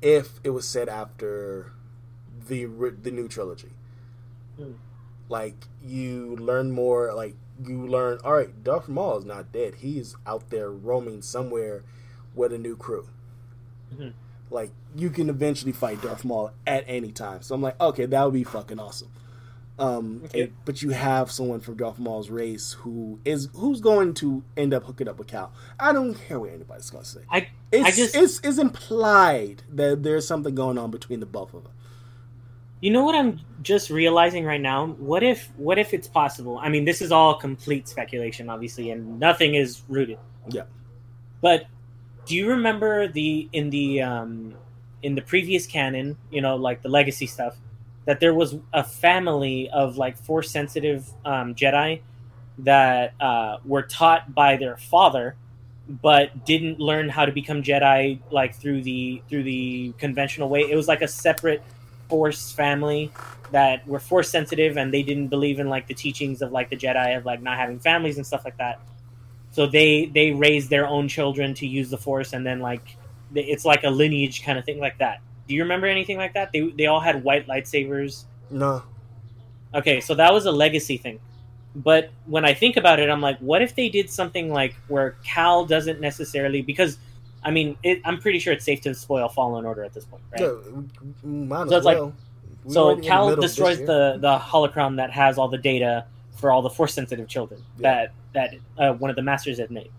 [0.00, 1.72] if it was said after
[2.48, 2.64] the
[3.02, 3.70] the new trilogy.
[4.56, 4.72] Hmm.
[5.28, 7.34] like you learn more like
[7.66, 9.76] you learn all right darth maul is not dead.
[9.76, 11.82] He's out there roaming somewhere
[12.34, 13.08] with a new crew.
[13.94, 14.12] Mhm.
[14.50, 17.40] like you can eventually fight darth maul at any time.
[17.42, 19.08] So i'm like okay that would be fucking awesome.
[19.78, 20.42] Um Okay.
[20.42, 24.74] and- but you have someone from darth maul's race who is who's going to end
[24.74, 25.50] up hooking up with cal.
[25.80, 27.20] I don't care what anybody's gonna say.
[27.30, 31.54] I it's I just it's, it's implied that there's something going on between the both
[31.54, 31.72] of them
[32.82, 34.88] You know what I'm just realizing right now?
[34.88, 36.58] What if what if it's possible?
[36.58, 40.18] I mean, this is all complete speculation, obviously, and nothing is rooted.
[40.48, 40.64] Yeah.
[41.40, 41.66] But
[42.26, 44.54] do you remember the in the um
[45.00, 47.56] in the previous canon, you know, like the legacy stuff,
[48.04, 52.00] that there was a family of like force sensitive um, Jedi
[52.58, 55.36] that uh, were taught by their father
[55.88, 60.62] but didn't learn how to become Jedi like through the through the conventional way.
[60.62, 61.62] It was like a separate
[62.12, 63.10] force family
[63.52, 66.76] that were force sensitive and they didn't believe in like the teachings of like the
[66.76, 68.82] Jedi of like not having families and stuff like that.
[69.52, 72.98] So they they raised their own children to use the force and then like
[73.34, 75.22] it's like a lineage kind of thing like that.
[75.48, 76.52] Do you remember anything like that?
[76.52, 78.24] They they all had white lightsabers.
[78.50, 78.82] no
[79.74, 81.18] Okay, so that was a legacy thing.
[81.74, 85.16] But when I think about it, I'm like, what if they did something like where
[85.24, 86.98] Cal doesn't necessarily because
[87.44, 90.22] I mean, it, I'm pretty sure it's safe to spoil Fallen Order at this point,
[90.32, 90.40] right?
[90.42, 90.52] Yeah,
[91.24, 92.12] we- we So it's like- well.
[92.68, 96.04] So already in the Cal this destroys the the holocron that has all the data
[96.36, 98.06] for all the force sensitive children Yeah.
[98.32, 99.90] that that uh, one of the masters had made.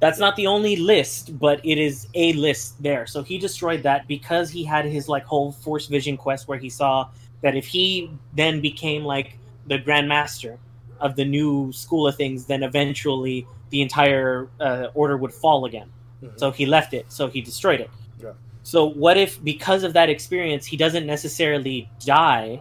[0.00, 3.06] That's not the only list, but it is a list there.
[3.06, 6.70] So he destroyed that because he had his like whole force vision quest where he
[6.70, 7.08] saw
[7.42, 10.58] that if he then became like the grand master
[10.98, 15.90] of the new school of things, then eventually the entire uh, order would fall again.
[16.22, 16.38] Mhm.
[16.38, 17.06] So he left it.
[17.10, 17.90] So he destroyed it.
[18.22, 18.32] Yeah.
[18.62, 22.60] So what if because of that experience he doesn't necessarily die,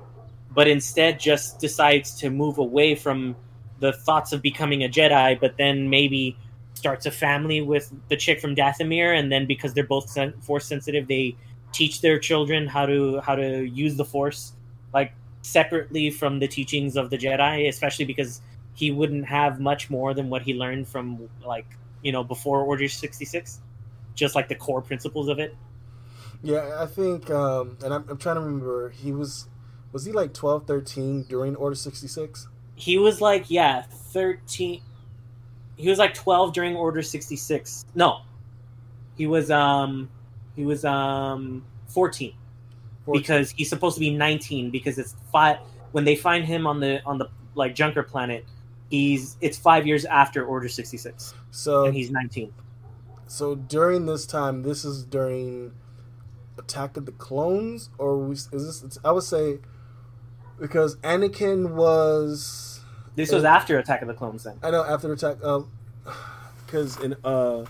[0.52, 3.36] but instead just decides to move away from
[3.80, 6.38] the thoughts of becoming a Jedi, but then maybe
[6.74, 10.66] starts a family with the chick from Dathomir, and then because they're both sen- force
[10.66, 11.36] sensitive, they
[11.72, 14.54] teach their children how to how to use the force
[14.94, 18.42] like separately from the teachings of the Jedi, especially because
[18.74, 21.68] he wouldn't have much more than what he learned from like
[22.02, 23.60] you know before Order sixty six,
[24.16, 25.56] just like the core principles of it.
[26.42, 28.90] Yeah, I think, um, and I'm, I'm trying to remember.
[28.92, 29.48] He was,
[29.92, 32.48] was he like 12, 13 during Order sixty six?
[32.76, 34.82] He was like yeah thirteen.
[35.76, 37.86] He was like twelve during Order sixty six.
[37.94, 38.22] No,
[39.16, 40.10] he was um
[40.56, 42.34] he was um fourteen.
[43.12, 45.58] because he's supposed to be 19 because it's five
[45.94, 48.46] when they find him on the on the like junker planet
[48.90, 52.54] he's it's five years after order 66 So, and he's 19
[53.30, 55.74] so during this time, this is during
[56.58, 58.84] Attack of the Clones, or we, is this?
[58.84, 59.60] It's, I would say
[60.60, 62.82] because Anakin was.
[63.16, 65.70] this was after attack of the clones then I know after Attack, um,
[66.66, 67.66] because in uh,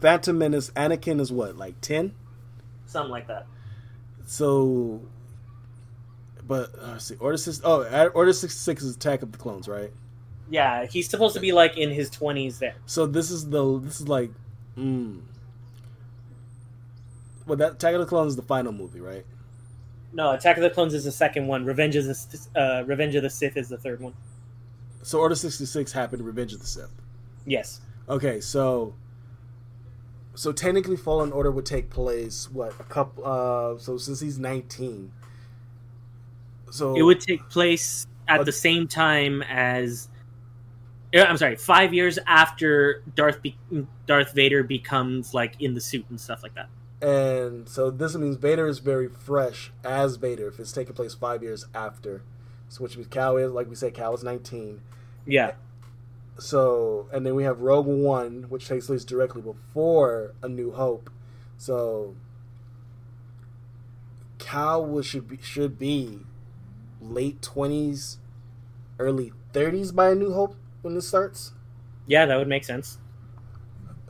[0.00, 2.12] Phantom Menace, Anakin is what like ten.
[2.86, 3.46] something like that
[4.26, 5.02] So,
[6.44, 7.60] but uh, let's see, Order six.
[7.62, 9.92] Oh, Order sixty six is Attack of the Clones, right?
[10.50, 14.00] Yeah he's supposed to be like in his 20s there So this is the this
[14.00, 14.30] is like,
[14.76, 15.20] mm.
[17.46, 19.24] Well, that Attack of the Clones is the final movie, right?
[20.12, 21.64] No, Attack of the Clones is the second one.
[21.64, 24.12] Revenge of the uh, Revenge of the Sith is the third one.
[25.02, 26.22] So Order sixty six happened.
[26.26, 26.90] Revenge of the Sith.
[27.46, 27.80] Yes.
[28.08, 28.94] Okay, so
[30.34, 33.24] so technically, Fallen Order would take place what a couple.
[33.24, 35.12] Uh, so since he's nineteen,
[36.70, 40.08] so It would take place at Uh, the same time as.
[41.12, 43.56] Yeah, I'm sorry, five years after Darth be-
[44.06, 46.68] Darth Vader becomes like in the suit and stuff like that.
[47.00, 51.42] and so this means Vader is very fresh as Vader if it's taking place five
[51.42, 52.22] years after.
[52.68, 54.82] So which means Cal is like we said, Cal is nineteen.
[55.26, 55.52] Yeah.
[56.38, 61.10] So and then we have Rogue One, which takes place directly before A New Hope.
[61.56, 62.14] So
[64.38, 66.20] Cal was, should be should be
[67.00, 68.18] late twenties,
[68.98, 71.52] early thirties by A New Hope when this starts.
[72.06, 72.98] Yeah, that would make sense.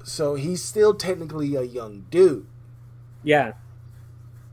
[0.04, 2.46] So he's still technically a young dude.
[3.22, 3.52] Yeah.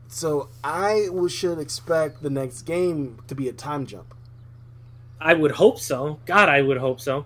[0.08, 4.14] So I should expect the next game to be a time jump.
[5.20, 6.20] I would hope so.
[6.26, 7.24] God, I would hope so.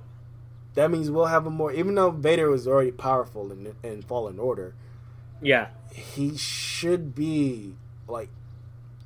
[0.74, 1.72] That means we'll have a more.
[1.72, 4.74] Even though Vader was already powerful in, in Fallen Order,
[5.42, 5.68] Yeah.
[5.92, 7.74] he should be
[8.06, 8.28] like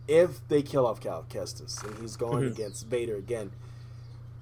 [0.06, 2.52] if they kill off Cal Kestis and he's going Mhm.
[2.52, 3.52] against Vader again.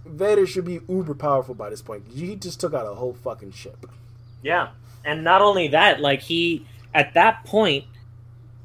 [0.05, 2.05] Vader should be uber powerful by this point.
[2.13, 3.87] He just took out a whole fucking ship.
[4.43, 4.71] Yeah,
[5.05, 7.85] and not only that, like he at that point,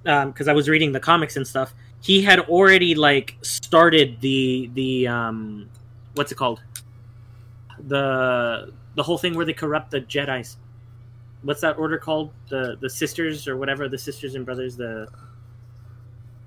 [0.03, 5.07] because I was reading the comics and stuff, he had already like started the the
[5.07, 5.69] um,
[6.15, 6.61] what's it called?
[7.79, 10.57] The the whole thing where they corrupt the Jedi's.
[11.43, 12.31] What's that order called?
[12.49, 14.75] The the sisters or whatever the sisters and brothers.
[14.77, 15.07] The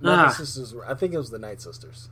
[0.00, 0.28] Not Ah.
[0.28, 0.84] the sisters were.
[0.88, 2.08] I think it was the Night Sisters.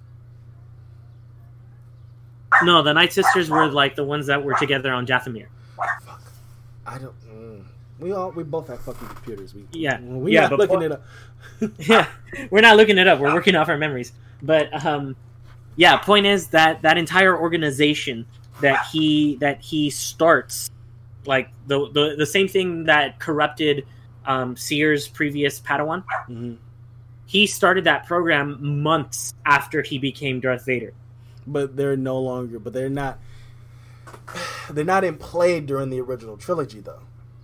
[2.62, 5.47] No, the Night Sisters were like the ones that were together on Dathomir.
[5.77, 6.23] Fuck.
[6.87, 7.14] I don't.
[7.31, 7.64] Mm.
[7.99, 9.55] We all we both have fucking computers.
[9.55, 10.01] We Yeah.
[10.01, 11.05] We Yeah, not looking po- it up.
[11.79, 12.07] yeah,
[12.51, 13.18] we're not looking it up.
[13.18, 14.12] We're working off our memories.
[14.42, 15.16] But um,
[15.77, 18.27] yeah, point is that that entire organization
[18.61, 20.71] that he that he starts,
[21.27, 23.87] like the the, the same thing that corrupted
[24.27, 26.05] um, Cere's previous Padawan.
[26.29, 26.57] Mhm.
[27.27, 30.94] He started that program months after he became Darth Vader.
[31.50, 32.58] But they're no longer.
[32.58, 33.18] But they're not.
[34.70, 37.00] They're not in play during the original trilogy, though.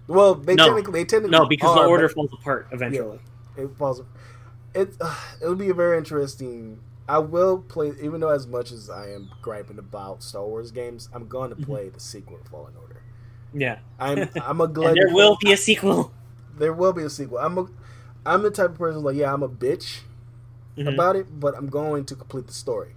[0.06, 0.66] Well, they No.
[0.66, 3.20] technically they technically No, because are, the order falls apart eventually.
[3.56, 4.02] it falls.
[4.74, 6.80] It uh, it'll be a very interesting.
[7.08, 11.08] I will play, even though as much as I am griping about Star Wars games,
[11.12, 11.64] I'm going to Mhm.
[11.66, 13.00] play the sequel to Fallen Order.
[13.52, 16.12] Yeah, I'm I'm a glad there will be a sequel.
[16.58, 17.38] there will be a sequel.
[17.38, 17.66] I'm a
[18.26, 20.00] I'm the type of person like yeah I'm a bitch
[20.76, 20.88] Mhm.
[20.88, 22.90] about it, but I'm going to complete the story.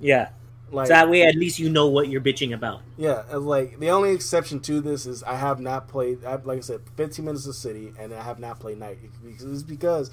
[0.00, 0.28] Yeah,
[0.70, 2.82] Like so that way at least you know what you're bitching about.
[2.96, 6.24] yeah, like the only exception to this is I have not played.
[6.24, 8.98] I, like I said, 15 minutes of City, and I have not played Night.
[9.24, 10.10] It's because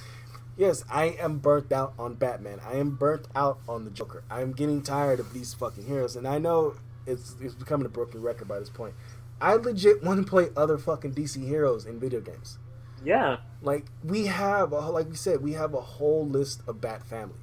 [0.56, 2.60] yes, I am burnt out on Batman.
[2.64, 4.24] I am burnt out on the Joker.
[4.30, 6.76] I am getting tired of these fucking heroes, and I know
[7.08, 8.94] it's it's becoming a broken record by this point.
[9.42, 12.60] I legit want to play other fucking DC heroes in video games.
[13.04, 17.06] Yeah, Like we have, a, like we said, we have a whole list of Bat
[17.06, 17.43] family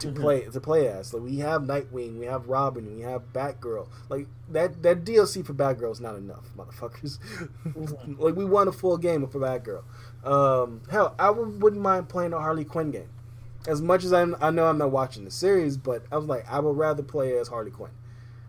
[0.00, 0.16] to Mhm.
[0.20, 1.12] play to play as.
[1.12, 3.88] Like we have Nightwing, we have Robin, we have Batgirl.
[4.08, 7.18] Like that that DLC for Batgirl is not enough, motherfuckers.
[8.18, 9.82] like we want a full game for Batgirl.
[10.24, 13.08] Um, hell, I would, wouldn't mind playing a Harley Quinn game.
[13.66, 16.50] As much as I'm, I know I'm not watching the series, but I was like,
[16.50, 17.90] I would rather play as Harley Quinn.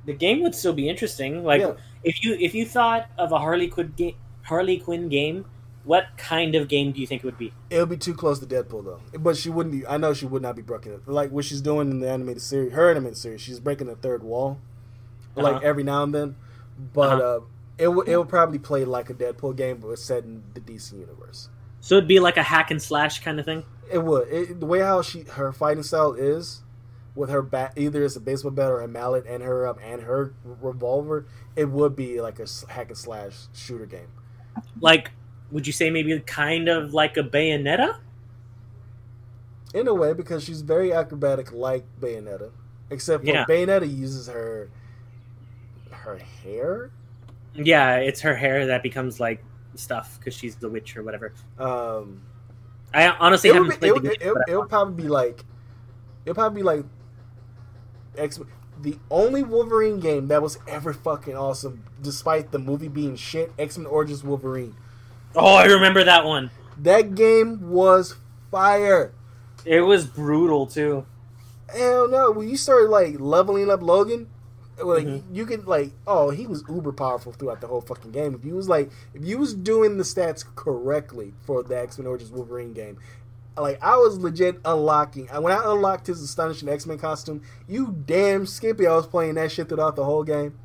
[0.05, 1.43] the game would still be interesting.
[1.43, 1.73] Like Yeah.
[2.03, 5.45] if you if you thought of a Harley Quinn game, Harley Quinn game,
[5.89, 7.51] what kind of game do you think it would be?
[7.71, 9.01] It would be too close to Deadpool though.
[9.19, 9.87] But she wouldn't be.
[9.87, 11.07] I know she would not be breaking it.
[11.07, 14.21] Like what she's doing in the animated series, her animated series, she's breaking the third
[14.21, 14.59] wall,
[15.35, 15.61] like Uh-huh.
[15.63, 16.35] every now and then.
[16.93, 17.23] But Uh-huh.
[17.23, 17.39] uh,
[17.79, 20.59] it would it would probably play like a Deadpool game, but it's set in the
[20.61, 21.49] DC universe.
[21.81, 23.63] So it'd be like a hack and slash kind of thing.
[23.91, 24.27] It would.
[24.27, 26.61] It, the way how she her fighting style is,
[27.15, 30.03] with her bat, either it's a baseball bat or a mallet, and her um, and
[30.03, 31.25] her revolver,
[31.55, 34.09] it would be like a hack and slash shooter game.
[34.79, 35.11] Like,
[35.51, 37.97] would you say maybe kind of like a Bayonetta?
[39.73, 42.49] in a way because she's very acrobatic like Bayonetta,
[42.89, 43.45] except for Yeah.
[43.45, 44.69] Bayonetta uses her
[45.91, 46.89] her hair.
[47.53, 49.43] Yeah, it's her hair that becomes like
[49.75, 51.33] stuff because she's the witch or whatever.
[51.59, 52.21] Um,
[52.93, 54.29] I honestly it haven't would, be, played it, the game.
[54.29, 55.45] it, but I it would probably be like
[56.25, 56.85] it'll probably be like
[58.17, 58.39] X.
[58.81, 63.77] The only Wolverine game that was ever fucking awesome, despite the movie being shit, X
[63.77, 64.75] Men Origins Wolverine.
[65.35, 66.49] Oh, I remember that one.
[66.77, 68.15] That game was
[68.51, 69.13] fire.
[69.65, 71.05] It was brutal too.
[71.73, 72.31] Hell no!
[72.31, 74.27] When you started like leveling up Logan,
[74.83, 75.23] like Mhm.
[75.31, 78.33] you could like, oh, he was uber powerful throughout the whole fucking game.
[78.33, 82.07] If you was like, if you was doing the stats correctly for the X Men
[82.07, 82.97] Origins Wolverine game,
[83.57, 85.27] like I was legit unlocking.
[85.27, 89.51] When I unlocked his astonishing X Men costume, you damn Skippy, I was playing that
[89.51, 90.57] shit throughout the whole game.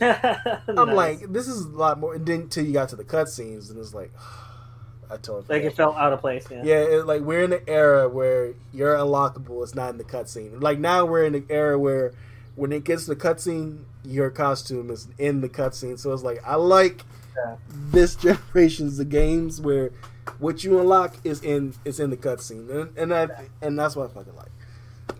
[0.00, 0.94] I'm Nice.
[0.96, 2.14] like, this is a lot more.
[2.14, 4.12] And then until you got to the cutscenes, and it's like,
[5.10, 6.46] I totally like it felt out of place.
[6.50, 6.62] Yeah.
[6.64, 9.62] Yeah, it, like we're in the era where you're unlockable.
[9.62, 10.62] It's not in the cutscene.
[10.62, 12.12] Like now we're in the era where
[12.56, 15.98] when it gets to the cutscene, your costume is in the cutscene.
[15.98, 17.02] So it's like I like
[17.36, 17.56] Yeah.
[17.68, 19.90] this generation's of games where
[20.38, 24.10] what you unlock is in it's in the cutscene, and and that and that's what
[24.10, 24.50] I fucking like.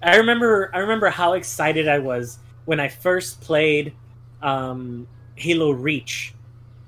[0.02, 3.92] I remember I remember how excited I was when I first played
[4.44, 6.34] um, Halo Reach,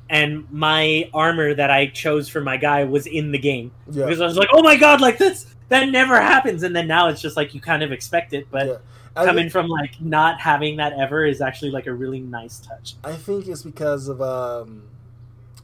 [0.09, 4.20] and my armor that I chose for my guy was in the game Yeah, because
[4.20, 7.20] I was like, "Oh my god, like this that never happens!" And then now it's
[7.20, 8.76] just like you kind of expect it, but yeah.
[9.24, 12.96] Coming from like not having that ever is actually like a really nice touch.
[13.02, 14.82] I think it's because of um,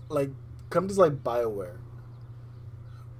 [0.08, 0.30] like
[0.70, 1.76] companies like Bioware,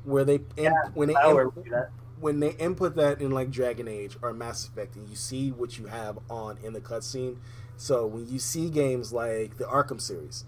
[0.04, 1.90] where they imp- when they imp- would do that.
[2.18, 5.76] when they input that in like Dragon Age or Mass Effect, and you see what
[5.78, 7.36] you have on in the cutscene.
[7.82, 10.44] So when you see games like the Arkham series,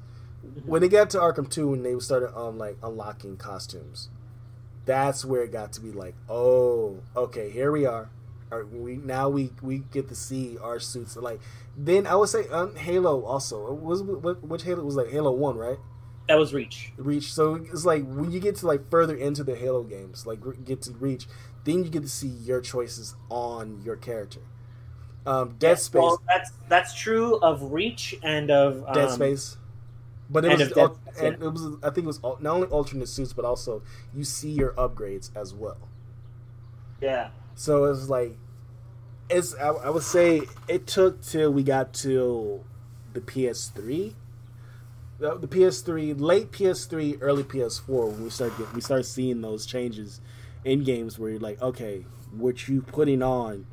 [0.65, 4.09] when they got to Arkham Two, and they started um like unlocking costumes,
[4.85, 8.09] that's where it got to be like, oh, okay, here we are.
[8.51, 11.17] Right, we now we we get to see our suits.
[11.17, 11.41] Like
[11.77, 15.57] then I would say um, Halo also It was which Halo was like Halo One,
[15.57, 15.79] right?
[16.29, 16.93] That was Reach.
[16.97, 17.33] Reach.
[17.33, 20.83] So it's like when you get to like further into the Halo games, like get
[20.83, 21.27] to Reach,
[21.65, 24.43] then you get to see your choices on your character.
[25.27, 29.57] Um, Dead Space, Well, that's that's true of Reach and of um, Dead Space,
[30.29, 32.67] but it was al- Space, and it was I think it was al- not only
[32.69, 35.79] alternate suits, but also you see your upgrades as well.
[37.01, 37.31] Yeah.
[37.55, 38.37] So it's like
[39.31, 42.63] it's I, I would say it took till we got to
[43.15, 44.15] the PS3.
[45.19, 49.65] The, the PS3, late PS3, early PS4, when we start get, we start seeing those
[49.65, 50.21] changes
[50.65, 53.65] in games where you're like, okay, what you putting on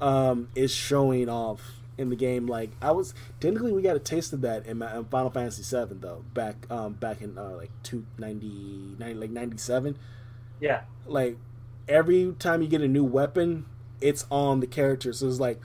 [0.00, 1.60] um, is showing off
[1.98, 2.46] in the game.
[2.46, 5.62] Like I was technically we got a taste of that in, my, in Final Fantasy
[5.62, 9.96] VII though, back um, back in uh, like two ninety nine like ninety seven
[10.60, 10.82] Yeah.
[11.06, 11.36] like
[11.88, 13.66] every time you get a new weapon,
[14.00, 15.12] it's on the character.
[15.12, 15.60] So it's like,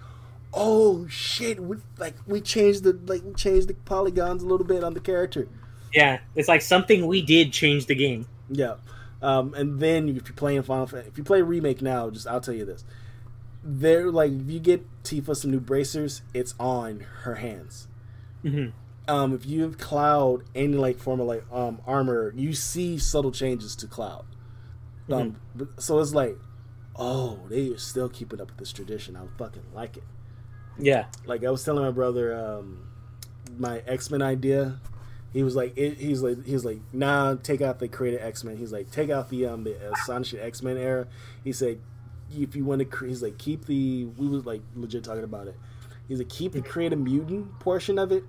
[0.53, 4.83] oh shit, we, like we changed the like we changed the polygons a little bit
[4.83, 5.47] on the character.
[5.93, 6.19] Yeah.
[6.35, 8.27] It's like something we did change the game.
[8.49, 8.75] Yeah,
[9.21, 12.27] um, and then if you play playing Final Fantasy, if you play remake now, just
[12.27, 12.83] I'll tell you this,
[13.65, 17.87] they're like if you get Tifa some new bracers, it's on her hands.
[18.43, 18.67] hmm
[19.07, 23.31] Um, if you have Cloud any like form of like um, armor, you see subtle
[23.31, 24.25] changes to Cloud.
[25.11, 26.37] Um, but, so it's like,
[26.95, 29.15] oh, they are still keeping up with this tradition.
[29.15, 30.03] I fucking like it.
[30.79, 31.05] Yeah.
[31.25, 32.87] Like I was telling my brother, um,
[33.57, 34.79] my X Men idea.
[35.33, 38.57] He was like, it, he's like, he's like, nah, take out the created X Men.
[38.57, 41.07] He's like, take out the um the astonishing X Men era.
[41.43, 41.79] He said,
[42.43, 44.05] if you want to, he's like, keep the.
[44.17, 45.55] We was like legit talking about it.
[46.07, 48.23] He's like, keep the creative mutant portion of it,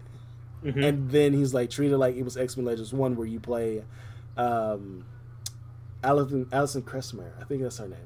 [0.63, 3.27] hmm and then he's like, treat it like it was X Men Legends One, where
[3.27, 3.85] you play,
[4.37, 5.05] um,
[6.03, 7.33] Alison Alison Crestmere.
[7.41, 7.99] I think that's her name.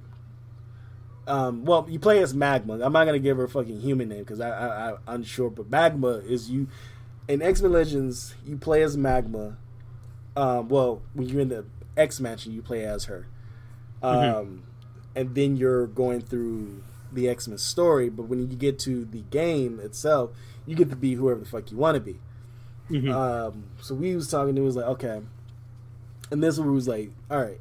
[1.26, 2.80] Um, well, you play as Magma.
[2.82, 5.50] I'm not gonna give her a fucking human name because I, I, I'm unsure.
[5.50, 6.66] But Magma is you
[7.28, 8.34] in X Men Legends.
[8.44, 9.56] You play as Magma.
[10.36, 11.64] Um, well, when you're in the
[11.96, 13.26] X Mansion, you play as her.
[14.02, 14.60] Um, Mhm.
[15.14, 16.82] And then you're going through
[17.12, 18.08] the X Men story.
[18.10, 20.30] But when you get to the game itself,
[20.66, 22.18] you get to be whoever the fuck you want to be.
[22.88, 24.56] hmm Um, so we was talking.
[24.56, 25.20] It was like okay,
[26.30, 27.60] and this one was like, all right,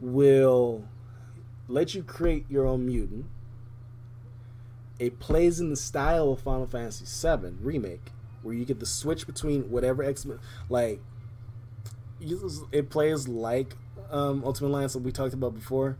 [0.00, 0.84] we'll
[1.68, 3.26] let you create your own mutant.
[4.98, 8.12] It plays in the style of Final Fantasy VII remake,
[8.42, 11.00] where you get to switch between whatever X Men like.
[12.72, 13.74] It plays like
[14.10, 15.96] um, Ultimate Alliance that we talked about before,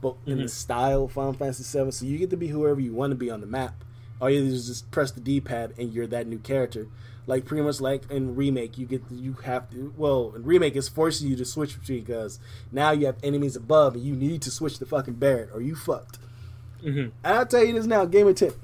[0.00, 0.50] but in the Mhm.
[0.50, 1.90] style of Final Fantasy VII.
[1.90, 3.84] So you get to be whoever you want to be on the map.
[4.20, 6.86] All you do is just press the D pad and you're that new character.
[7.26, 9.92] Like pretty much like in remake, you get you have to.
[9.96, 12.38] Well, in remake, it's forcing you to switch between because
[12.72, 15.74] now you have enemies above and you need to switch to fucking Barrett or you
[15.74, 16.18] fucked.
[16.82, 18.58] hmm And I'll tell you this now, gamer tip: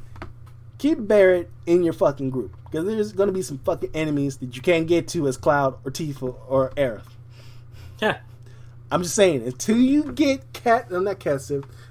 [0.79, 4.63] keep Barrett in your fucking group because there's gonna be some fucking enemies that you
[4.63, 7.03] can't get to as Cloud or Tifa or Aerith.
[8.01, 8.19] Yeah.
[8.91, 11.41] I'm just saying, until you get Cat, I'm not Cat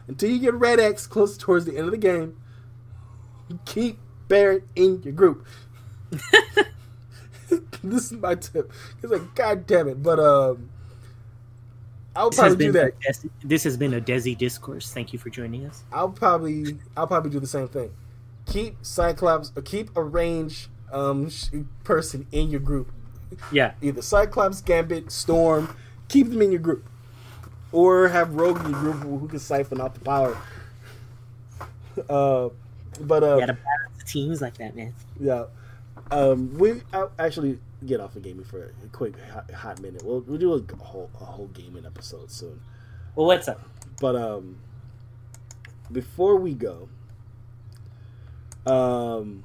[0.07, 2.37] until you get Red X close towards the end of the game,
[3.65, 5.45] keep Barrett in your group.
[7.83, 8.71] this is my tip.
[9.01, 10.01] It's like, god damn it.
[10.01, 10.69] But um,
[12.15, 12.93] I'll This probably do that.
[13.09, 14.93] a Des- this has been a Desi discourse.
[14.93, 15.83] Thank you for joining us.
[15.91, 17.91] I'll probably I'll probably do the same thing.
[18.45, 21.29] Keep Cyclops or keep a range um
[21.83, 22.91] person in your group.
[23.51, 23.73] Yeah.
[23.81, 25.75] Either Cyclops, Gambit, Storm.
[26.09, 26.85] Keep them in your group.
[27.71, 30.37] or have Rogue in your group who can siphon out the power.
[32.09, 32.49] Uh,
[32.99, 34.93] but uh, You gotta balance the teams like that, man.
[35.17, 35.45] yeah,
[36.11, 40.03] um, we I'll actually get off of gaming for a quick hot, hot minute.
[40.03, 42.59] We'll we'll do a whole a whole gaming episode soon.
[43.15, 43.61] Well, what's up?
[44.01, 44.57] But um,
[45.89, 46.89] before we go,
[48.65, 49.43] um,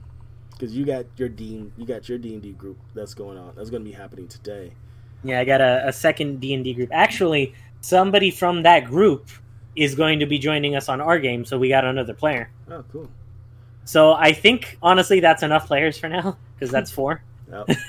[0.51, 3.55] because you got your dean, you got your D and D group that's going on.
[3.55, 4.73] That's going to be happening today.
[5.23, 6.91] Yeah, I got a, a second D and D group.
[6.93, 9.29] Actually, somebody from that group
[9.77, 12.51] is going to be joining us on our game, so we got another player.
[12.71, 13.09] Oh, cool.
[13.85, 17.23] So I think honestly that's enough players for now because that's four.
[17.51, 17.77] Yep.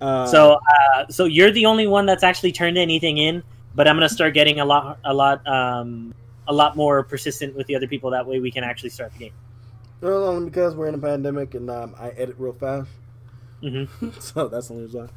[0.00, 3.42] Uh, so uh, so you're the only one that's actually turned anything in,
[3.74, 6.14] but I'm gonna start getting a lot a lot um,
[6.46, 8.10] a lot more persistent with the other people.
[8.10, 9.32] That way we can actually start the game.
[10.00, 12.88] well, only because we're in a pandemic and um, I edit real fast,
[13.60, 13.86] hmm
[14.20, 15.10] so that's the only reason.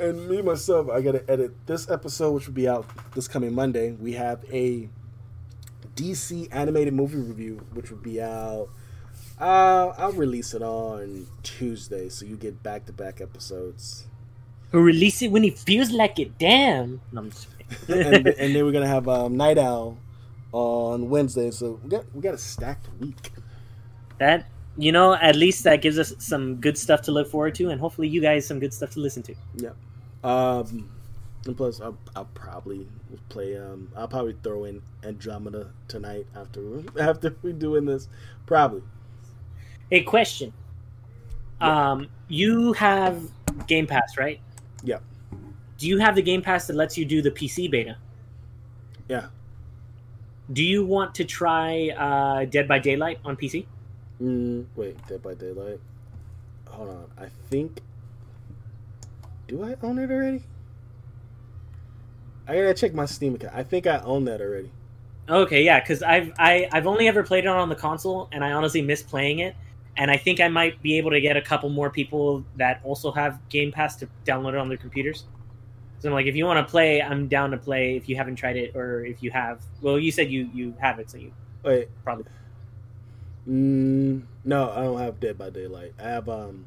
[0.00, 3.54] And me myself, I got to edit this episode, which will be out this coming
[3.54, 3.92] Monday.
[3.92, 4.88] We have a
[5.94, 8.70] DC animated movie review, which will be out.
[9.38, 14.06] Uh, I'll release it on Tuesday, so you get back to back episodes.
[14.72, 16.38] Who release it when he feels like it?
[16.38, 17.02] Damn.
[17.12, 17.28] No,
[17.88, 19.98] and, and then we're gonna have um, Night Owl
[20.52, 23.32] on Wednesday, so we got we got a stacked week.
[24.18, 24.46] that
[24.78, 27.78] you know at least that gives us some good stuff to look forward to, and
[27.78, 29.34] hopefully you guys some good stuff to listen to.
[29.56, 29.70] Yeah.
[30.22, 30.90] Um,
[31.46, 32.86] and plus, I'll, I'll probably
[33.28, 33.56] play.
[33.56, 38.08] Um, I'll probably throw in Andromeda tonight after after we doing this.
[38.46, 38.82] Probably.
[39.90, 40.52] Hey, question.
[41.60, 43.22] Um, you have
[43.66, 44.40] Game Pass, right?
[44.82, 44.98] Yeah.
[45.78, 47.96] Do you have the Game Pass that lets you do the PC beta?
[49.08, 49.26] Yeah.
[50.52, 53.66] Do you want to try uh, Dead by Daylight on PC?
[54.20, 55.80] Mm, wait, Dead by Daylight.
[56.68, 57.10] Hold on.
[57.18, 57.80] I think.
[59.50, 60.44] Do I own it already?
[62.46, 63.52] I gotta check my Steam account.
[63.52, 64.70] I think I own that already.
[65.28, 68.52] Okay, yeah, because I've I, I've only ever played it on the console, and I
[68.52, 69.56] honestly miss playing it.
[69.96, 73.10] And I think I might be able to get a couple more people that also
[73.10, 75.24] have Game Pass to download it on their computers.
[75.98, 77.96] So I'm like, if you want to play, I'm down to play.
[77.96, 81.00] If you haven't tried it, or if you have, well, you said you you have
[81.00, 81.32] it, so you
[81.64, 81.88] Wait.
[82.04, 82.24] probably
[83.48, 85.94] Mm, no, I don't have Dead by Daylight.
[85.98, 86.66] I have um.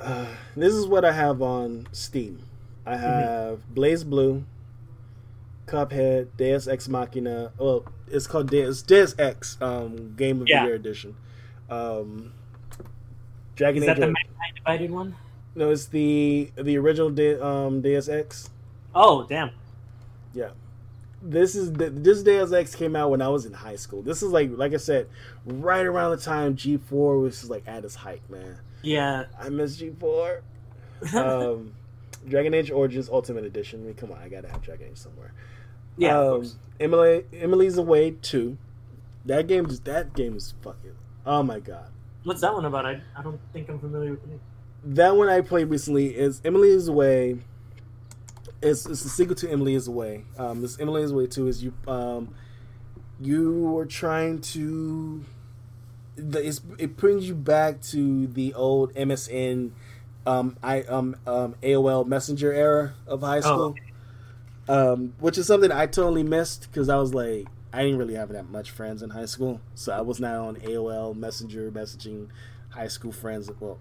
[0.00, 0.26] Uh,
[0.56, 2.42] this is what I have on Steam.
[2.86, 4.42] I have BlazBlue,
[5.66, 7.52] Cuphead, Deus Ex Machina.
[7.58, 10.62] Well, it's called Deus Deus Ex um, Game of Yeah.
[10.62, 11.16] the Year edition.
[11.68, 12.32] Um,
[13.54, 13.98] Dragon is Age.
[13.98, 14.14] that the
[14.56, 15.14] Divided one?
[15.54, 18.50] no, it's the the original De- um, Deus Ex.
[18.94, 19.50] Oh, damn.
[20.32, 20.50] Yeah,
[21.22, 24.02] this is this Deus Ex came out when I was in high school.
[24.02, 25.08] This is like like I said,
[25.44, 28.58] right around the time G four was like at its height, man.
[28.82, 29.24] Yeah.
[29.38, 30.42] I miss G four.
[31.14, 31.74] um,
[32.28, 33.80] Dragon Age Origins Ultimate Edition.
[33.82, 35.32] I mean, come on, I gotta have Dragon Age somewhere.
[35.96, 36.18] yeah.
[36.18, 36.50] um.
[36.78, 38.56] Emily Emily's Away two.
[39.26, 40.96] That game is that game is fucking.
[41.26, 41.90] Oh my god.
[42.24, 42.86] What's that one about?
[42.86, 44.40] I, I don't think I'm familiar with the name.
[44.84, 47.36] That one I played recently is Emily's Away.
[48.62, 50.24] It's, it's the sequel to Emily's Away.
[50.38, 52.34] Um, this Emily's Away two is you um,
[53.20, 55.24] you were trying to.
[56.16, 59.72] The, it brings you back to the old MSN,
[60.26, 63.74] um, I um, um AOL Messenger era of high school,
[64.68, 68.30] um, which is something I totally missed because I was like I didn't really have
[68.30, 72.28] that much friends in high school, so I was not on AOL Messenger messaging
[72.70, 73.50] high school friends.
[73.60, 73.78] Well,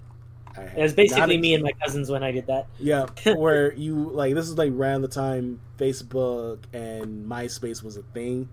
[0.56, 2.68] I had It was basically me and my cousins when I did that.
[2.80, 8.04] yeah, where you like this is like around the time Facebook and MySpace was a
[8.04, 8.50] thing.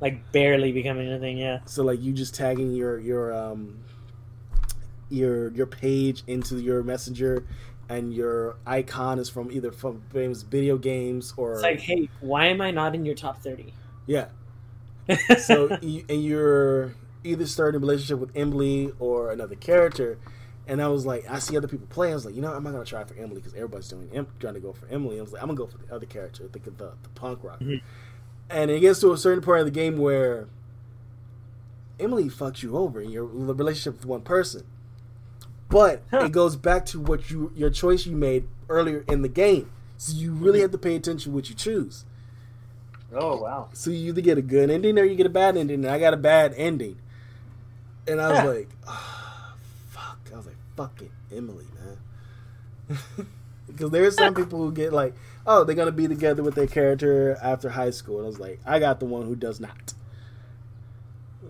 [0.00, 1.38] Like barely becoming anything.
[1.38, 1.60] yeah.
[1.66, 3.78] So like you just tagging your your um
[5.08, 7.44] your your page into your messenger
[7.88, 12.46] and your icon is from either from famous video games or It's like, hey, why
[12.46, 13.72] am I not in your top thirty?
[14.06, 14.26] yeah.
[15.38, 20.18] So you, and you're either starting a relationship with Emily or another character.
[20.68, 22.10] And I was like, I see other people play.
[22.10, 24.26] I was like, you know, I'm not gonna try for Emily because everybody's doing em-
[24.40, 25.18] trying to go for Emily.
[25.20, 27.08] I was like, I'm gonna go for the other character, I think of the the
[27.10, 27.64] punk rocker.
[27.64, 27.82] Mhm.
[28.48, 30.46] And it gets to a certain part of the game where
[31.98, 34.64] Emily fucks you over in your relationship with one person,
[35.68, 36.24] but Huh.
[36.26, 39.70] it goes back to what you your choice you made earlier in the game.
[39.96, 40.62] So you really mm-hmm.
[40.64, 42.04] have to pay attention to what you choose.
[43.12, 43.70] Oh wow.
[43.72, 45.84] So you either get a good ending or you get a bad ending.
[45.84, 46.98] And I got a bad ending.
[48.06, 48.46] And I was Huh.
[48.46, 49.54] like, oh,
[49.88, 50.18] fuck.
[50.32, 52.98] I was like, fucking Emily, man.
[53.66, 55.14] because there's some people who get like,
[55.46, 58.18] oh, they're going to be together with their character after high school.
[58.18, 59.94] And I was like, I got the one who does not.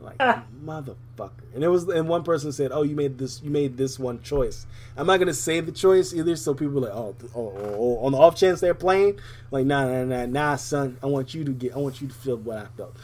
[0.01, 0.18] Like
[0.64, 1.55] motherfucker.
[1.55, 4.22] And it was and one person said, "Oh, you made this you made this one
[4.22, 4.66] choice."
[4.97, 7.99] I'm not gonna say the choice either, so people are like, "Oh, oh, oh, oh,"
[8.05, 9.18] on the off chance they're playing,
[9.51, 10.99] like, "Nah, nah, nah, nah, son.
[11.03, 11.74] I want you to get.
[11.74, 12.97] I want you to feel what I felt."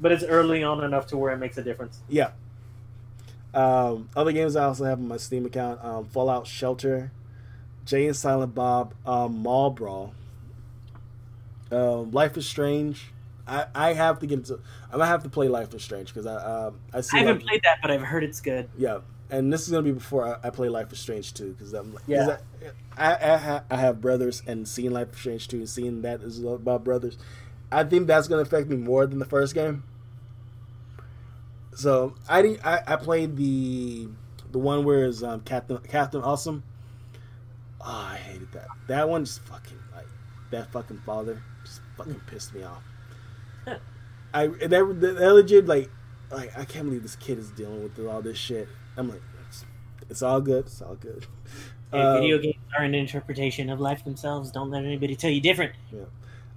[0.00, 2.00] But it's early on enough to where it makes a difference.
[2.08, 2.32] Yeah.
[3.54, 7.10] Um, other games I also have on my Steam account: um, Fallout Shelter,
[7.86, 10.12] Jay and Silent Bob, um, Mall Brawl,
[11.72, 13.12] um, Life is Strange.
[13.46, 14.54] I, I have to get into.
[14.86, 16.34] I'm gonna have to play Life is Strange because I
[16.66, 17.16] um, I see.
[17.16, 18.68] I haven't like- played that, but I've heard it's good.
[18.76, 18.98] Yeah,
[19.30, 21.94] and this is gonna be before I, I play Life is Strange too, because I'm
[21.94, 22.26] like, Yeah.
[22.26, 22.38] 'cause
[22.98, 26.02] I, I, I, ha- I have brothers, and seeing Life is Strange too and seeing
[26.02, 27.16] that is about brothers,
[27.70, 29.84] I think that's gonna affect me more than the first game.
[31.74, 34.08] So I I, I played the
[34.50, 36.64] the one where is um, Captain Captain Awesome.
[37.88, 38.66] Oh, I hated that.
[38.88, 40.06] That one just fucking like
[40.50, 42.82] that fucking father just fucking pissed me off.
[44.34, 44.68] I that,
[45.18, 45.90] that, legit like
[46.30, 48.68] like I can't believe this kid is dealing with all this shit.
[48.96, 49.64] I'm like, it's,
[50.10, 50.66] it's all good.
[50.66, 51.26] It's all good.
[51.92, 54.50] Hey, Um, video games are an interpretation of life themselves.
[54.50, 55.72] Don't let anybody tell you different.
[55.92, 56.00] Yeah.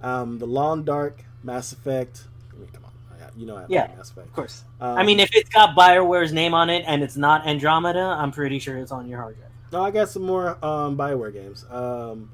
[0.02, 2.24] um, the Long Dark, Mass Effect.
[2.52, 2.90] I mean, come on,
[3.22, 3.86] I- you know I Yeah.
[3.86, 4.26] play Mass Effect.
[4.26, 4.64] Of course.
[4.80, 8.32] Um, I mean, if it's got Bioware's name on it and it's not Andromeda, I'm
[8.32, 9.49] pretty sure it's on your hard drive.
[9.72, 11.64] No, I got some more um, Bioware games.
[11.70, 12.32] Um,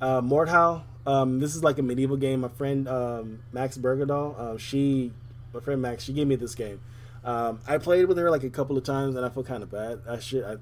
[0.00, 0.82] uh, Mordhau.
[1.06, 2.40] Um, this is like a medieval game.
[2.40, 5.12] My friend um, Max Bergedal, um, she,
[5.54, 6.80] my friend Max, she gave me this game.
[7.24, 9.70] Um, I played with her like a couple of times, and I feel kind of
[9.70, 10.00] bad.
[10.08, 10.44] I should.
[10.44, 10.56] I,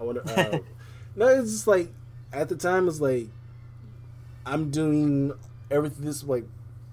[0.00, 0.22] I wonder.
[0.26, 0.58] Uh,
[1.16, 1.90] no, it's just like
[2.32, 3.28] at the time, it's like
[4.46, 5.32] I'm doing
[5.70, 6.04] everything.
[6.04, 6.44] This like.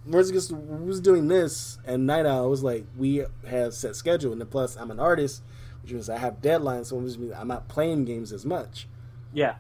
[0.04, 4.42] Whereas just was doing this and Night Owl was like we have set schedule and
[4.42, 5.44] then plus I'm an artist,
[5.82, 8.88] which means I have deadlines, so just means I'm not playing games as much.
[9.34, 9.56] Yeah.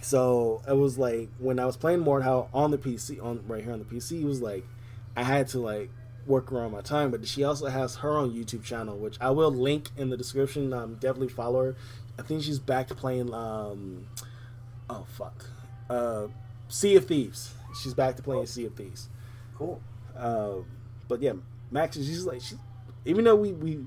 [0.00, 3.72] So it was like when I was playing Mordhau on the PC, on right here
[3.72, 4.64] on the PC, it was like
[5.16, 5.90] I had to like
[6.26, 7.10] work around my time.
[7.10, 10.72] But she also has her own YouTube channel, which I will link in the description.
[10.72, 11.76] Um, definitely follow her.
[12.18, 13.32] I think she's back to playing.
[13.34, 14.06] Um,
[14.88, 15.46] oh fuck,
[15.90, 16.28] uh,
[16.68, 17.52] Sea of Thieves.
[17.82, 19.08] She's back to playing Sea of Thieves.
[19.56, 19.80] Cool.
[20.16, 20.58] Uh,
[21.08, 21.32] but yeah,
[21.70, 22.56] Max is she's like she,
[23.04, 23.84] even though we we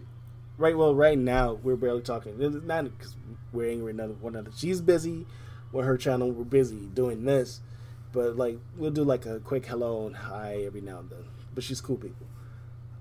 [0.60, 2.36] right well right now we're barely talking.
[2.39, 3.16] It's not because
[3.51, 4.51] we're angry at one another.
[4.55, 5.26] She's busy
[5.72, 6.30] with her channel.
[6.32, 7.62] We're busy doing this,
[8.12, 11.24] but like we'll do like a quick hello and hi every now and then.
[11.55, 12.28] But she's cool people.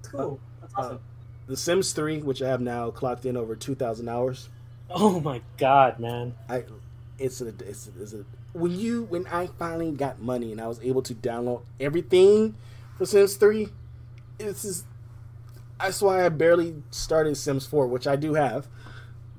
[0.03, 0.41] Cool.
[0.61, 1.01] That's Uh, awesome.
[1.47, 4.49] The Sims 3, which I have now clocked in over 2,000 hours.
[4.91, 6.35] oh my god, man.
[6.49, 6.65] I
[7.19, 10.67] it's a it's a, it's a when you when I finally got money and I
[10.69, 12.55] was able to download everything
[12.97, 13.69] for Sims 3,
[14.39, 14.85] this just
[15.81, 18.69] that's why I barely started Sims 4, which I do have,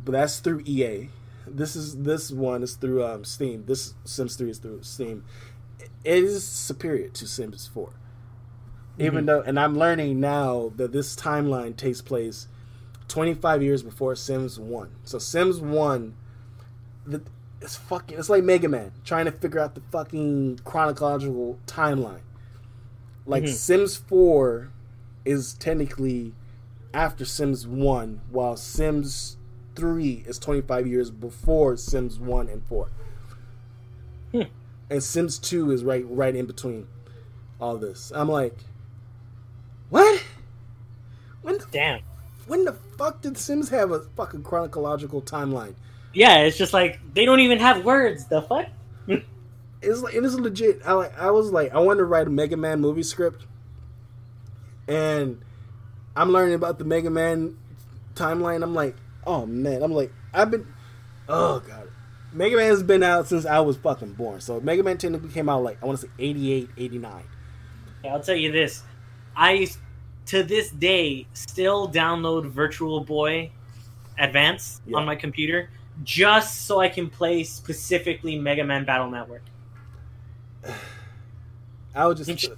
[0.04, 1.10] but that's through EA.
[1.48, 3.66] This is this one is through um, Steam.
[3.66, 5.24] This Sims 3 is through Steam.
[6.04, 7.92] It is superior to Sims 4.
[9.00, 12.48] Even though and I'm learning now that this timeline takes place
[13.08, 14.90] 25 years before Sims 1.
[15.06, 16.16] So Sims 1
[17.06, 17.22] the,
[17.62, 22.22] it's fucking it's like Mega Man trying to figure out the fucking chronological timeline.
[23.26, 23.54] Like Mhm.
[23.54, 24.70] Sims 4
[25.30, 26.34] is technically
[26.92, 29.38] after Sims 1 while Sims
[29.76, 32.90] 3 is 25 years before Sims 1 and 4.
[34.32, 34.42] Hmm.
[34.90, 36.88] And Sims 2 is right right in between
[37.62, 38.12] all this.
[38.16, 38.58] I'm like
[39.90, 40.24] what?
[41.44, 42.02] When the, Damn.
[42.48, 45.76] when the fuck did Sims have a fucking chronological timeline?
[46.12, 48.26] Yeah, it's just like they don't even have words.
[48.26, 48.66] The fuck?
[49.82, 50.82] it's like it is legit.
[50.86, 53.46] I like I was like I wanted to write a Mega Man movie script,
[54.90, 55.42] and
[56.16, 57.58] I'm learning about the Mega Man
[58.16, 58.62] timeline.
[58.64, 60.68] I'm like, oh man, I'm like I've been,
[61.30, 61.90] oh god,
[62.34, 64.42] Mega Man has been out since I was fucking born.
[64.42, 67.24] So Mega Man technically came out like I want to say 88, 89.
[68.04, 68.84] Yeah, I'll tell you this.
[69.36, 69.68] I
[70.28, 73.52] to this day still download Virtual Boy
[74.18, 74.98] Advance Yeah.
[74.98, 75.70] on my computer
[76.04, 79.44] just so I can play specifically Mega Man Battle Network.
[81.96, 82.50] I was just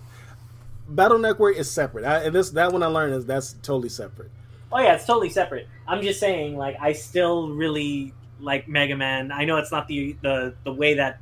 [0.95, 2.05] Battle Network is separate.
[2.05, 4.31] I, and this that one I learned is that's totally separate.
[4.71, 5.67] Oh yeah, it's totally separate.
[5.87, 9.31] I'm just saying, like, I still really like Mega Man.
[9.31, 11.19] I know it's not the the the way that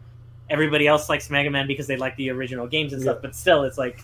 [0.50, 3.22] everybody else likes Mega Man because they like the original games and stuff, Yeah.
[3.22, 4.02] but still, it's like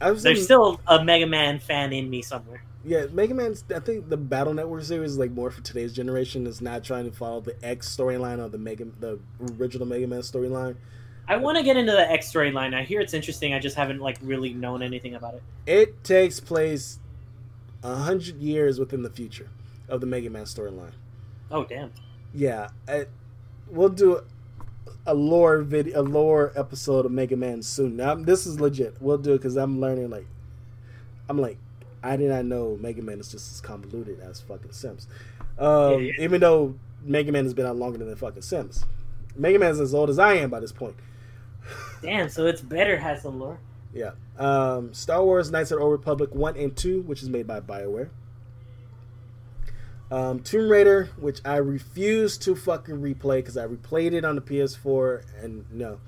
[0.00, 2.62] there's still a Mega Man fan in me somewhere.
[2.86, 3.64] Yeah, Mega Man's.
[3.74, 6.46] I think the Battle Network series is like more for today's generation.
[6.46, 9.18] Is not trying to follow the X storyline or the Mega, the
[9.58, 10.76] original Mega Man storyline.
[11.26, 12.74] I want to get into the X storyline.
[12.74, 13.54] I hear it's interesting.
[13.54, 15.42] I just haven't like really known anything about it.
[15.66, 16.98] It takes place
[17.82, 19.48] a hundred years within the future
[19.88, 20.92] of the Mega Man storyline.
[21.50, 21.92] Oh damn!
[22.34, 23.06] Yeah, I,
[23.68, 24.20] we'll do
[25.06, 27.96] a lore video, a lore episode of Mega Man soon.
[27.96, 28.96] Now, this is legit.
[29.00, 30.10] We'll do it because I'm learning.
[30.10, 30.26] Like,
[31.28, 31.58] I'm like,
[32.02, 35.06] I did not know Mega Man is just as convoluted as fucking Sims.
[35.58, 36.12] Um, Yeah, yeah.
[36.24, 38.84] Even though Mega Man has been out longer than the fucking Sims.
[39.36, 40.96] Mega Man's as old as I am by this point.
[42.02, 43.58] Damn, so it's better has the lore.
[43.92, 44.12] Yeah.
[44.38, 47.60] Um, Star Wars Knights of the Old Republic 1 and 2, which is made by
[47.60, 48.10] BioWare.
[50.10, 54.42] Um, Tomb Raider, which I refuse to fucking replay because I replayed it on the
[54.42, 55.98] PS4 and no.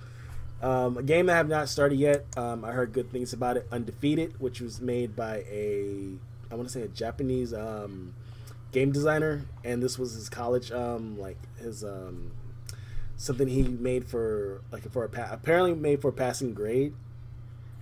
[0.62, 2.24] Um, a game I have not started yet.
[2.36, 3.66] Um, I heard good things about it.
[3.70, 6.12] Undefeated, which was made by a,
[6.50, 8.14] I want to say a Japanese um,
[8.72, 12.32] game designer, and this was his college, um, like his um,
[13.16, 16.94] something he made for like for a pa- apparently made for passing grade.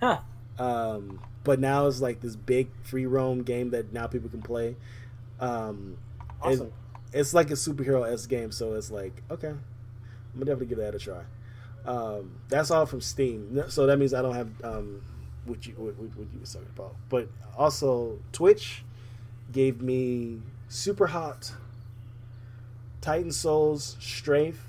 [0.01, 0.19] Huh.
[0.57, 4.75] Um, but now it's like this big free roam game that now people can play.
[5.39, 5.97] Um,
[6.41, 6.71] Awesome.
[7.13, 9.59] it's like a superhero s game, so it's like okay, I'm
[10.33, 11.23] gonna definitely give that a try.
[11.85, 15.01] Um, that's all from Steam, so that means I don't have um,
[15.45, 16.95] what you what, what what you were talking about.
[17.09, 18.83] But also Twitch
[19.51, 21.51] gave me Super Hot,
[23.01, 24.65] Titan Souls, Strafe,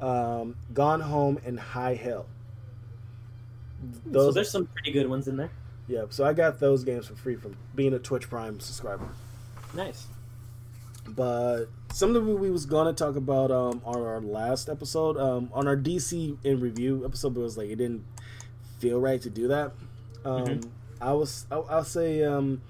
[0.00, 2.26] um, Gone Home, and High Hell.
[4.12, 5.50] so there's some pretty good ones in there.
[5.88, 9.08] Yeah, so I got those games for free from being a Twitch Prime subscriber.
[9.74, 10.06] Nice.
[11.08, 15.66] But something we- we was gonna talk about um, on our last episode, um, on
[15.66, 18.04] our DC in review episode, but it was like it didn't
[18.78, 19.72] feel right to do that.
[20.24, 20.68] Um, Mhm.
[21.00, 22.60] I was I'll, I'll say um,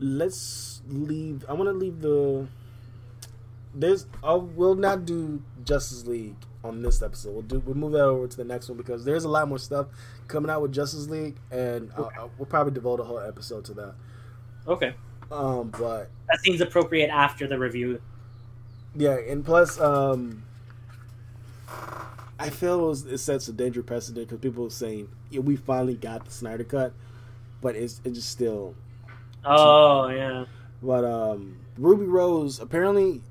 [0.00, 1.44] let's leave.
[1.48, 2.46] I want to leave the.
[3.78, 7.32] There's I will not do Justice League on this episode.
[7.32, 9.58] We'll do we'll move that over to the next one because there's a lot more
[9.58, 9.86] stuff
[10.26, 13.74] coming out with Justice League, and I'll, I'll, we'll probably devote a whole episode to
[13.74, 13.94] that.
[14.66, 14.94] Okay.
[15.30, 18.00] Um, but That seems appropriate after the review.
[18.96, 20.42] Yeah, and plus, um,
[22.38, 25.56] I feel it, was, it sets a dangerous precedent because people are saying yeah, we
[25.56, 26.92] finally got the Snyder cut,
[27.60, 28.74] but it's it's just still.
[29.44, 30.46] Oh yeah.
[30.82, 33.22] But um, Ruby Rose apparently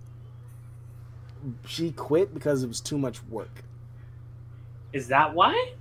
[1.65, 3.63] she quit because it was too much work.
[4.93, 5.73] Is that why?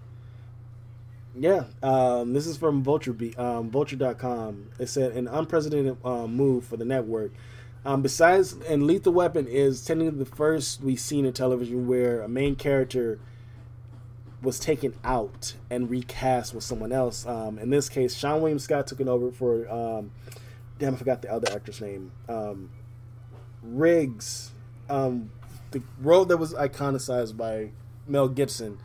[1.38, 4.70] Yeah, um, this is from Vulture Be- um, Vulture.com.
[4.78, 7.32] It said an unprecedented um, move for the network.
[7.84, 12.28] Um, besides, and Lethal Weapon is technically the first we've seen in television where a
[12.28, 13.20] main character
[14.42, 17.26] was taken out and recast with someone else.
[17.26, 19.68] Um, in this case, Seann William Scott took it over for.
[19.70, 20.10] Um,
[20.78, 22.12] damn, I forgot the other actor's name.
[22.28, 22.70] Um,
[23.62, 24.50] Riggs,
[24.88, 25.30] um,
[25.78, 27.70] the role that was iconicized by
[28.06, 28.78] Mel Gibson.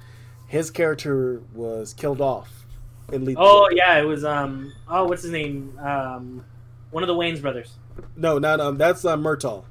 [0.47, 2.65] His character was killed off
[3.11, 3.43] in Lethal.
[3.45, 3.77] Oh Weapon.
[3.77, 4.73] yeah, it was um.
[4.87, 5.77] Oh, what's his name?
[5.81, 6.45] Um,
[6.91, 7.73] one of the Wayans brothers.
[8.15, 8.77] No, not um.
[8.77, 9.63] That's uh, Murtaugh.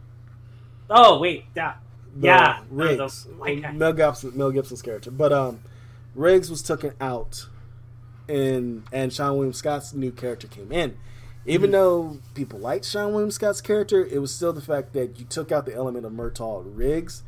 [0.88, 1.74] Oh wait, yeah.
[2.16, 3.74] The Yeah, no, Riggs, white.
[3.74, 5.10] Mel Gibson, Mel Gibson's character.
[5.10, 5.60] But um,
[6.14, 7.46] Riggs was taken out,
[8.28, 10.96] and and Seann William Scott's new character came in.
[11.46, 11.72] Even Mhm.
[11.72, 15.50] though people liked Seann William Scott's character, it was still the fact that you took
[15.50, 17.22] out the element of Murtaugh Riggs,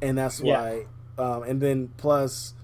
[0.00, 0.60] and that's Yeah.
[0.60, 0.86] why.
[1.18, 2.54] Um, and then plus,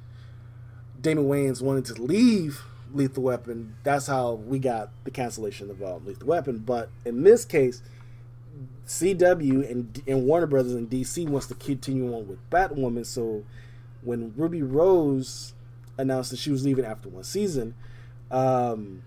[1.01, 2.62] Damon Wayans wanted to leave
[2.94, 3.74] Lethal Weapon.
[3.82, 6.62] That's how we got the cancellation of uh, Lethal Weapon.
[6.64, 7.82] But in this case,
[8.86, 13.05] CW and and Warner Brothers and DC wants to continue on with Batwoman.
[13.05, 13.44] So
[14.03, 15.53] when Ruby Rose
[15.99, 17.74] announced that she was leaving after one season,
[18.30, 19.03] um,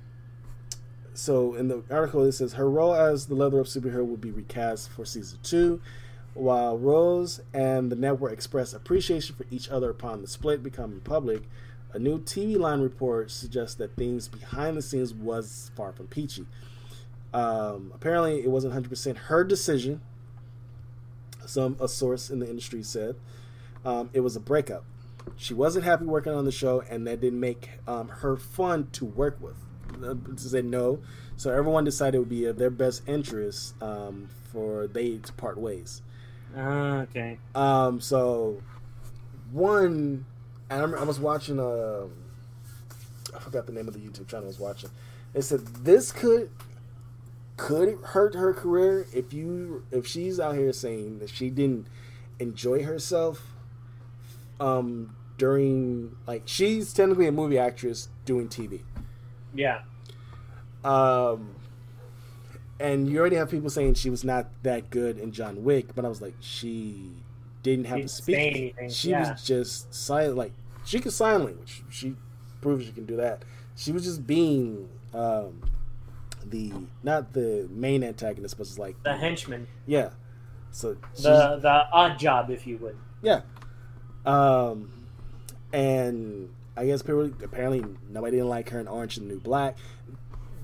[1.20, 4.32] so in the article it says her role as the leather up superhero will be
[4.32, 5.82] recast for season two.
[6.34, 11.44] While Rose and the network expressed appreciation for each other upon the split becoming public,
[11.92, 16.46] a new TVLine report suggests that things behind the scenes was far from peachy.
[17.34, 20.02] Um, apparently, it wasn't 100% her decision.
[21.46, 23.16] Some a source in the industry said
[23.84, 24.86] um, it was a breakup.
[25.36, 29.06] She wasn't happy working on the show, and that didn't make um, her fun to
[29.06, 29.58] work with.
[30.04, 31.00] Uh, say no,
[31.36, 35.58] so everyone decided it would be of their best interest um, for they to part
[35.58, 36.02] ways.
[36.56, 37.38] Ah, okay.
[37.54, 38.62] Um, so
[39.52, 40.26] one,
[40.70, 41.60] I, remember I was watching.
[41.60, 42.06] Uh,
[43.36, 44.90] I forgot the name of the YouTube channel I was watching.
[45.34, 46.50] It said this could
[47.58, 51.88] could hurt her career if you if she's out here saying that she didn't
[52.40, 53.54] enjoy herself
[54.62, 58.82] um during like she's technically a movie actress doing TV.
[59.54, 59.82] Yeah.
[60.84, 61.56] Um,
[62.80, 66.06] and you already have people saying she was not that good in John Wick, but
[66.06, 67.12] I was like, she
[67.64, 68.36] didn't have to speak.
[68.38, 69.32] anything, She yeah.
[69.34, 70.38] was just silent.
[70.38, 70.54] Like
[70.86, 71.84] she could sign language.
[71.90, 72.16] She
[72.62, 73.44] proves she can do that.
[73.76, 75.62] She was just being um,
[76.46, 76.72] the
[77.04, 79.68] not the main antagonist, but it's like The henchman.
[79.86, 80.12] yeah.
[80.72, 82.96] So The the odd job, if you would.
[83.22, 83.42] yeah.
[84.26, 84.92] Um,
[85.74, 86.50] and
[86.80, 89.76] I guess people apparently nobody didn't like her in Orange and the New Black.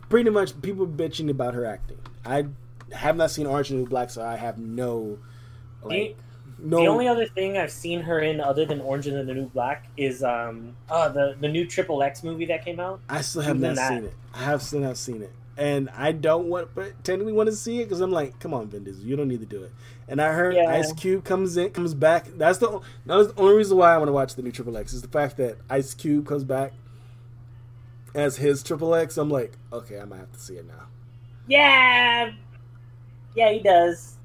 [0.07, 1.97] pretty much people bitching about her acting.
[2.25, 2.45] I
[2.93, 5.19] have not seen Orange and the New Black, so I have no
[5.83, 6.15] like
[6.57, 6.77] no.
[6.79, 9.87] The only other thing I've seen her in other than Orange and the New Black
[9.97, 13.01] is um uh the the new Triple X movie that came out.
[13.09, 14.13] I still have not seen it.
[14.33, 17.81] I have still not seen it, and I don't want, but technically want to see
[17.81, 19.73] it because I'm like, come on, Vin Diesel, you don't need to do it.
[20.07, 20.69] And I heard yeah.
[20.69, 22.27] Ice Cube comes in, comes back.
[22.37, 24.93] That's the that's the only reason why I want to watch the new Triple X
[24.93, 26.73] is the fact that Ice Cube comes back
[28.13, 29.17] as his Triple X.
[29.17, 30.83] I'm like, okay, I might have to see it now.
[31.47, 32.31] Yeah,
[33.35, 34.17] yeah, he does.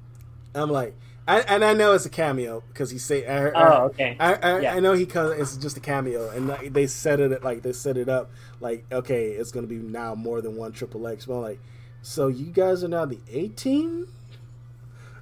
[0.53, 0.95] I'm like,
[1.27, 3.25] I, and I know it's a cameo because he say.
[3.25, 4.17] I, oh, okay.
[4.19, 4.75] I, I, yeah.
[4.75, 5.39] I know he comes.
[5.39, 9.31] It's just a cameo, and they set it like they set it up like okay,
[9.31, 11.25] it's gonna be now more than one Triple X.
[11.25, 11.59] But I'm like,
[12.01, 14.07] so you guys are now the 18.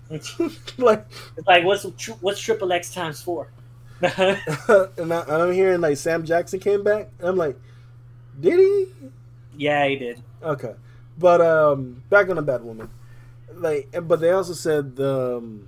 [0.77, 1.05] like,
[1.37, 1.83] it's like what's
[2.21, 3.51] what's Triple X times four?
[4.01, 7.09] and, I, am hearing like Sam Jackson came back.
[7.19, 7.59] I'm like,
[8.39, 8.87] did he?
[9.57, 10.23] Yeah, he did.
[10.41, 10.73] Okay,
[11.17, 12.89] but um, back on the Batwoman,
[13.53, 15.37] like, but they also said the.
[15.37, 15.67] Um,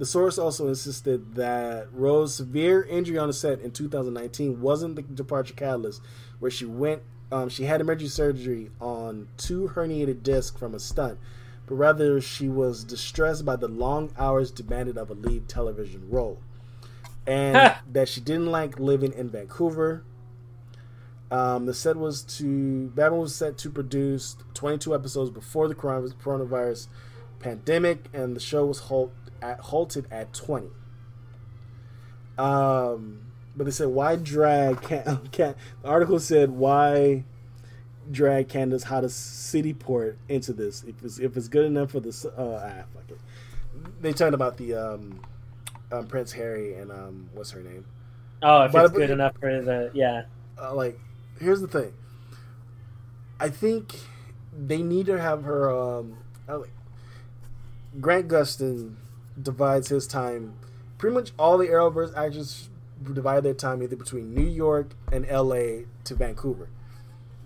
[0.00, 5.02] the source also insisted that Rose's severe injury on the set in 2019 wasn't the
[5.02, 6.00] departure catalyst,
[6.38, 11.18] where she went, um, she had emergency surgery on two herniated discs from a stunt,
[11.70, 16.40] but rather she was distressed by the long hours demanded of a lead television role,
[17.28, 20.02] and that she didn't like living in Vancouver.
[21.30, 26.88] Um, the set was to Batman was set to produce 22 episodes before the coronavirus
[27.38, 30.70] pandemic, and the show was halt, at, halted at 20.
[32.36, 33.20] Um,
[33.54, 37.26] but they said why drag can't, can't the article said why
[38.10, 42.00] drag Candace how to city port into this if it's if it's good enough for
[42.00, 43.18] the uh ah, fuck it.
[44.00, 45.20] They talked about the um,
[45.92, 47.84] um, Prince Harry and um what's her name?
[48.42, 50.24] Oh, if but, it's good enough for the yeah.
[50.60, 50.98] Uh, like
[51.38, 51.92] here's the thing.
[53.38, 53.94] I think
[54.56, 56.60] they need to have her um uh,
[58.00, 58.96] Grant Gustin
[59.40, 60.54] divides his time.
[60.98, 62.68] Pretty much all the Arrowverse actors
[63.02, 65.86] divide their time either between New York and L.A.
[66.04, 66.68] to Vancouver.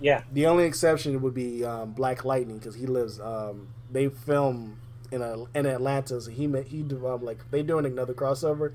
[0.00, 0.22] Yeah.
[0.32, 3.20] The only exception would be um, Black Lightning because he lives.
[3.20, 4.78] Um, they film
[5.10, 8.72] in a, in Atlanta, so he he um, like they doing another crossover.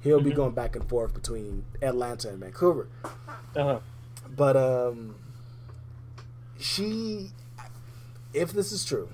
[0.00, 0.30] He'll mm-hmm.
[0.30, 2.88] be going back and forth between Atlanta and Vancouver.
[3.54, 3.78] Uh-huh.
[4.34, 5.14] But um,
[6.58, 7.30] she,
[8.32, 9.10] if this is true,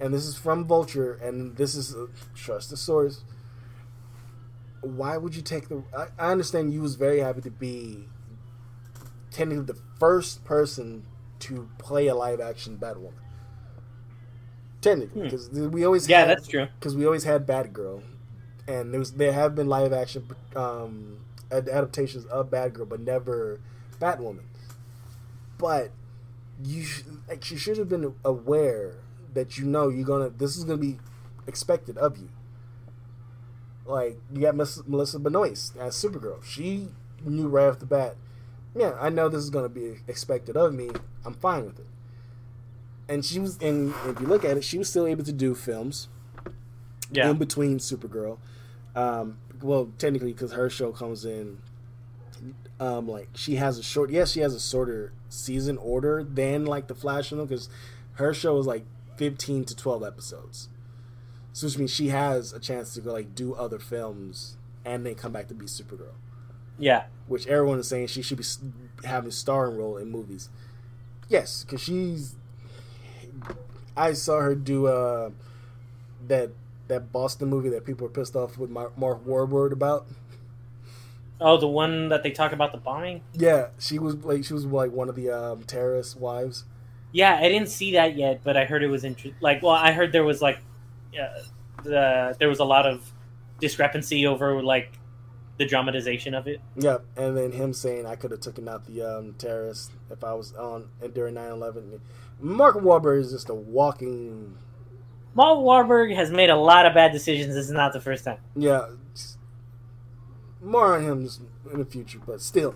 [0.00, 1.94] and this is from Vulture, and this is
[2.34, 3.22] trust the source.
[4.82, 5.82] Why would you take the?
[5.96, 8.04] I, I understand you was very happy to be
[9.30, 11.04] technically the first person
[11.40, 13.12] to play a live action Batwoman.
[14.80, 15.70] Technically, because hmm.
[15.70, 16.68] we always yeah, had, that's true.
[16.78, 18.02] Because we always had Batgirl,
[18.68, 21.18] and there was there have been live action um,
[21.50, 23.60] adaptations of Batgirl, but never
[24.00, 24.44] Batwoman.
[25.58, 25.90] But
[26.62, 26.86] you
[27.28, 28.94] like she should have been aware
[29.34, 30.98] that you know you're gonna this is gonna be
[31.46, 32.28] expected of you.
[33.84, 36.44] Like you got Miss, Melissa Benoist as Supergirl.
[36.44, 36.88] She
[37.24, 38.16] knew right off the bat,
[38.76, 40.90] yeah, I know this is gonna be expected of me.
[41.24, 41.86] I'm fine with it.
[43.08, 45.54] And she was, and if you look at it, she was still able to do
[45.54, 46.08] films.
[47.10, 47.30] Yeah.
[47.30, 48.38] In between Supergirl,
[48.96, 51.58] um, well, technically, because her show comes in,
[52.80, 54.10] um, like she has a short.
[54.10, 57.68] Yes, she has a shorter season order than like the Flash show because
[58.14, 58.84] her show is like
[59.16, 60.68] 15 to 12 episodes.
[61.52, 65.14] So which means she has a chance to go like do other films and then
[65.14, 66.14] come back to be Supergirl.
[66.78, 67.04] Yeah.
[67.26, 68.44] Which everyone is saying she should be
[69.04, 70.48] having a starring role in movies.
[71.28, 72.36] Yes, because she's.
[73.96, 75.30] I saw her do uh,
[76.28, 76.50] that
[76.88, 80.06] that Boston movie that people are pissed off with Mark Wahlberg about.
[81.40, 83.22] Oh, the one that they talk about the bombing.
[83.34, 86.64] Yeah, she was like she was like one of the um, terrorist wives.
[87.12, 89.34] Yeah, I didn't see that yet, but I heard it was interesting.
[89.40, 90.58] Like, well, I heard there was like,
[91.18, 91.40] uh,
[91.82, 93.12] the there was a lot of
[93.60, 94.92] discrepancy over like
[95.58, 96.60] the dramatization of it.
[96.76, 100.34] Yeah, and then him saying I could have taken out the um, terrorists if I
[100.34, 102.00] was on during 9-11.
[102.40, 104.56] Mark Wahlberg is just a walking.
[105.34, 107.54] Mark Wahlberg has made a lot of bad decisions.
[107.54, 108.38] This is not the first time.
[108.54, 108.86] Yeah,
[110.62, 111.28] more on him
[111.72, 112.74] in the future, but still.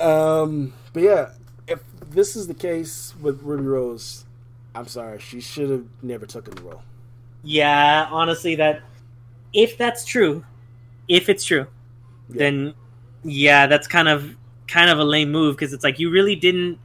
[0.00, 1.30] Um, but yeah,
[1.66, 1.80] if
[2.10, 4.24] this is the case with Ruby Rose,
[4.74, 6.82] I'm sorry, she should have never taken the role.
[7.42, 8.82] Yeah, honestly, that
[9.52, 10.44] if that's true,
[11.08, 11.66] if it's true,
[12.28, 12.38] yeah.
[12.38, 12.74] then
[13.24, 14.36] yeah, that's kind of
[14.68, 16.78] kind of a lame move because it's like you really didn't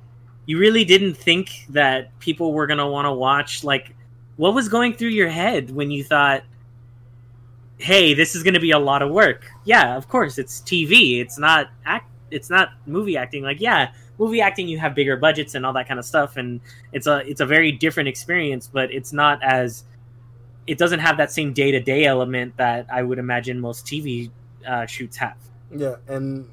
[0.46, 3.96] you really didn't think that people were gonna want to watch like
[4.38, 6.44] what was going through your head when you thought
[7.78, 11.40] hey this is gonna be a lot of work yeah of course it's tv it's
[11.40, 13.92] not act it's not movie acting like yeah
[14.22, 16.62] movie acting you have bigger budgets and all that kind of stuff, and
[16.94, 19.84] it's a it's a very different experience, but it's not as
[20.68, 24.32] it doesn't have that same day to day element that I would imagine most TV
[24.66, 25.38] uh, shoots have.
[25.76, 26.50] Yeah, and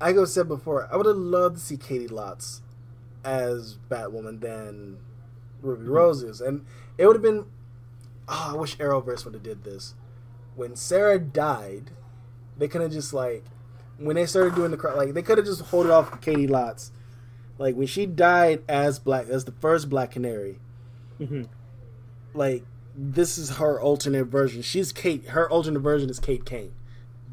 [0.00, 2.60] I go said before, I would have loved to see Caity Lotz
[3.24, 4.98] as Batwoman than
[5.60, 5.92] Ruby Mm-hmm.
[5.92, 6.64] Rose is, and
[6.98, 7.46] it would have been.
[8.28, 9.94] Oh, I wish Arrowverse would have did this.
[10.54, 11.90] When Sara died,
[12.56, 13.44] they could have just like
[13.98, 16.48] when they started doing the like they could have just hold it off for Caity
[16.48, 16.90] Lotz.
[17.58, 20.58] Like when she died as black as the first Black Canary,
[21.18, 21.44] hmm
[22.34, 22.64] like
[22.94, 24.62] this is her alternate version.
[24.62, 25.28] She's Kate.
[25.28, 26.72] Her alternate version is Kate Kane,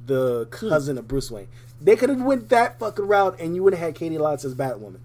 [0.05, 1.47] the cousin of Bruce Wayne.
[1.81, 4.53] They could have went that fucking route, and you would have had Caity Lotz as
[4.55, 4.99] Batwoman.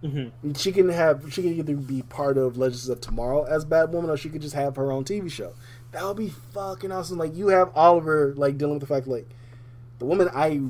[0.00, 1.32] hmm She can have.
[1.32, 4.54] She can either be part of Legends of Tomorrow as Batwoman, or she could just
[4.54, 5.54] have her own TV show.
[5.92, 7.18] That would be fucking awesome.
[7.18, 9.28] Like you have Oliver like dealing with the fact like
[9.98, 10.60] the woman I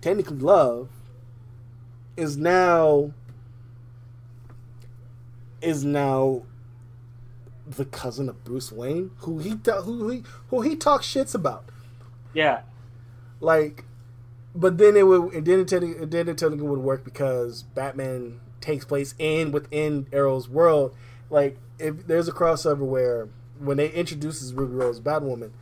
[0.00, 0.88] technically love
[2.16, 3.12] is now
[5.60, 6.42] is now
[7.66, 11.64] the cousin of Bruce Wayne, who he who he who he talks shits about.
[12.34, 12.62] Yeah.
[13.40, 13.84] Like,
[14.54, 18.84] but then it would it didn't technically it didn't technically would work because Batman takes
[18.84, 20.94] place in within Arrow's world.
[21.30, 25.52] Like, if there's a crossover where when they introduces Ruby Rose Batwoman,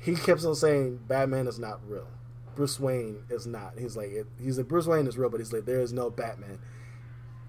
[0.00, 2.08] he keeps on saying Batman is not real.
[2.54, 3.74] Bruce Wayne is not.
[3.78, 6.10] He's like it, he's like Bruce Wayne is real, but he's like there is no
[6.10, 6.58] Batman.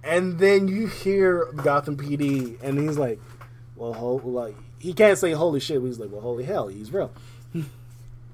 [0.04, 3.20] And then you hear Gotham PD, and he's like,
[3.80, 6.94] "Well, ho- like he can't say holy shit." But he's like, "Well, holy hell, he's
[6.94, 7.12] real."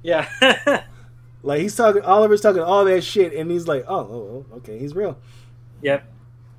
[0.03, 0.27] Yeah.
[1.43, 4.79] Like he's talking, Oliver's talking all that shit, and he's like, "Oh, oh, oh okay,
[4.79, 5.15] he's real."
[5.83, 6.03] yep.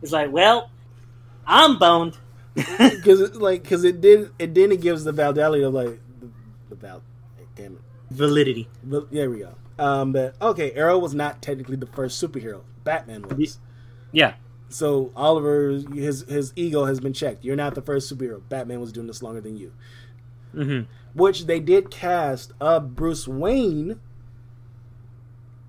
[0.01, 0.71] He's like, well,
[1.47, 2.17] I'm boned.
[2.57, 6.31] Because it, like, because it did, it then it gives the validity of like the,
[6.71, 7.03] the val.
[7.57, 7.81] Damn it.
[8.11, 8.69] Validity.
[8.85, 9.55] But there we go.
[9.79, 12.63] Um, but okay, Arrow was not technically the first superhero.
[12.85, 13.59] Batman was.
[14.13, 14.35] Yeah.
[14.69, 17.45] So Oliver, his his ego has been checked.
[17.45, 18.41] You're not the first superhero.
[18.49, 19.73] Batman was doing this longer than you.
[20.53, 20.81] hmm
[21.15, 24.01] Which they did cast a Bruce Wayne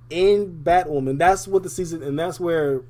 [0.10, 1.18] in Batwoman.
[1.18, 2.82] That's what the season, and that's where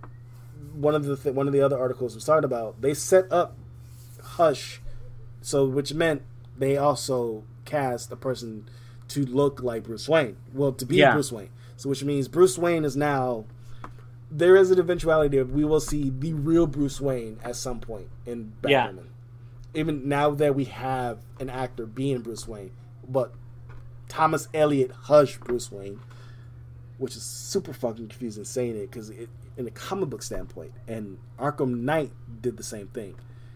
[0.74, 2.82] one of the th- one of the other articles was started about.
[2.82, 3.56] They set up
[4.22, 4.82] Hush,
[5.42, 6.22] so which meant
[6.58, 8.66] they also cast a person
[9.10, 10.38] to look like Bruce Wayne.
[10.54, 11.14] Well, to be Yeah.
[11.14, 11.50] Bruce Wayne.
[11.76, 13.46] So which means Bruce Wayne is now.
[14.30, 18.10] There is an eventuality of we will see the real Bruce Wayne at some point
[18.26, 18.96] in Batman.
[18.96, 19.80] Yeah.
[19.80, 22.72] Even now that we have an actor being Bruce Wayne,
[23.08, 23.34] but
[24.08, 26.00] Thomas Elliot Hush Bruce Wayne,
[26.98, 31.18] which is super fucking confusing saying it because it, in a comic book standpoint, and
[31.40, 32.12] Arkham Knight
[32.42, 33.16] did the same thing,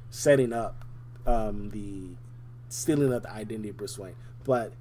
[0.10, 0.86] setting up
[1.26, 2.16] um, the
[2.70, 4.16] stealing of the identity of Bruce Wayne.
[4.44, 4.74] But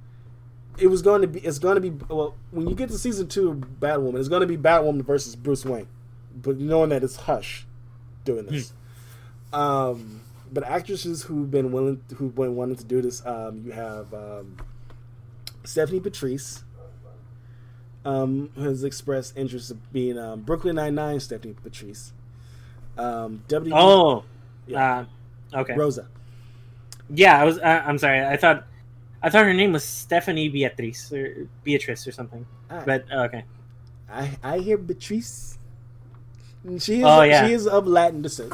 [0.81, 3.28] it was going to be, it's going to be, well, when you get to season
[3.28, 5.89] two of Batwoman, it's going to be Batwoman versus Bruce Wayne,
[6.35, 7.66] but knowing that it's Hush
[8.24, 8.72] doing this.
[9.53, 10.22] um,
[10.53, 14.57] but actresses who've been willing, who've been wanting to do this, um, you have um,
[15.64, 16.64] Stephanie Patrice,
[18.05, 22.12] um, who has expressed interest of being um, Brooklyn Nine Nine Stephanie Patrice.
[22.97, 23.72] Um, W.
[23.74, 24.24] Oh.
[24.66, 25.05] Yeah.
[25.53, 25.74] Uh, okay.
[25.74, 26.09] Rosa.
[27.09, 27.59] Yeah, I was.
[27.59, 28.24] Uh, I'm sorry.
[28.24, 28.66] I thought,
[29.23, 32.47] I thought her name was Stephanie Beatrice or Beatrice or something.
[32.71, 33.45] I, But uh, okay.
[34.11, 35.59] I, I hear Patrice.
[36.79, 37.05] She is.
[37.05, 37.47] Oh, yeah.
[37.47, 38.53] She is of Latin descent.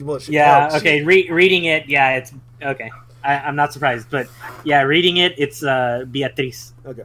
[0.00, 0.68] Well, she, Yeah.
[0.70, 1.02] she- okay.
[1.02, 2.90] Re- reading it, yeah, it's okay.
[3.22, 4.28] I, I'm not surprised, but
[4.64, 6.74] yeah, reading it, it's uh, Beatrice.
[6.84, 7.04] Okay.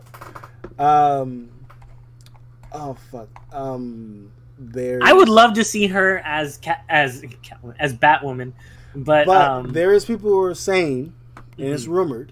[0.77, 1.49] Um.
[2.73, 3.29] Oh fuck.
[3.53, 4.31] Um.
[4.57, 4.99] There.
[5.01, 7.23] I would love to see her as as
[7.79, 8.51] as Batwoman,
[8.93, 11.13] but, But um, there is people who are saying,
[11.57, 11.89] and it's Mhm.
[11.93, 12.31] rumored,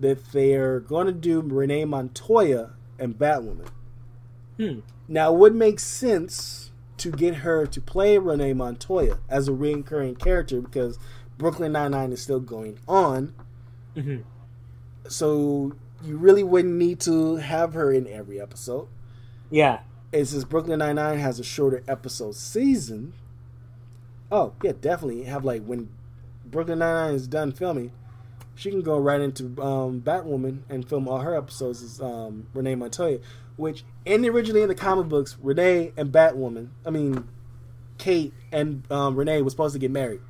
[0.00, 3.68] that they're going to do Renee Montoya and Batwoman.
[4.56, 4.80] Hmm.
[5.08, 10.16] Now, it would make sense to get her to play Renee Montoya as a recurring
[10.16, 10.98] character because
[11.38, 13.34] Brooklyn Nine Nine is still going on.
[13.96, 14.24] mhm.
[15.08, 15.72] So
[16.04, 18.88] you really wouldn't need to have her in every episode.
[19.50, 19.80] yeah,
[20.12, 23.14] And since Brooklyn Nine Nine has a shorter episode season,
[24.30, 25.88] oh yeah, definitely have like when
[26.44, 27.92] Brooklyn Nine Nine is done filming,
[28.58, 32.74] she can go right into um, Batwoman and film all her episodes as um, Renee
[32.74, 33.18] Montoya,
[33.56, 37.28] which in originally in the comic books, Renee and Batwoman, I mean,
[37.98, 40.20] Kate and um, Renee was supposed to get married.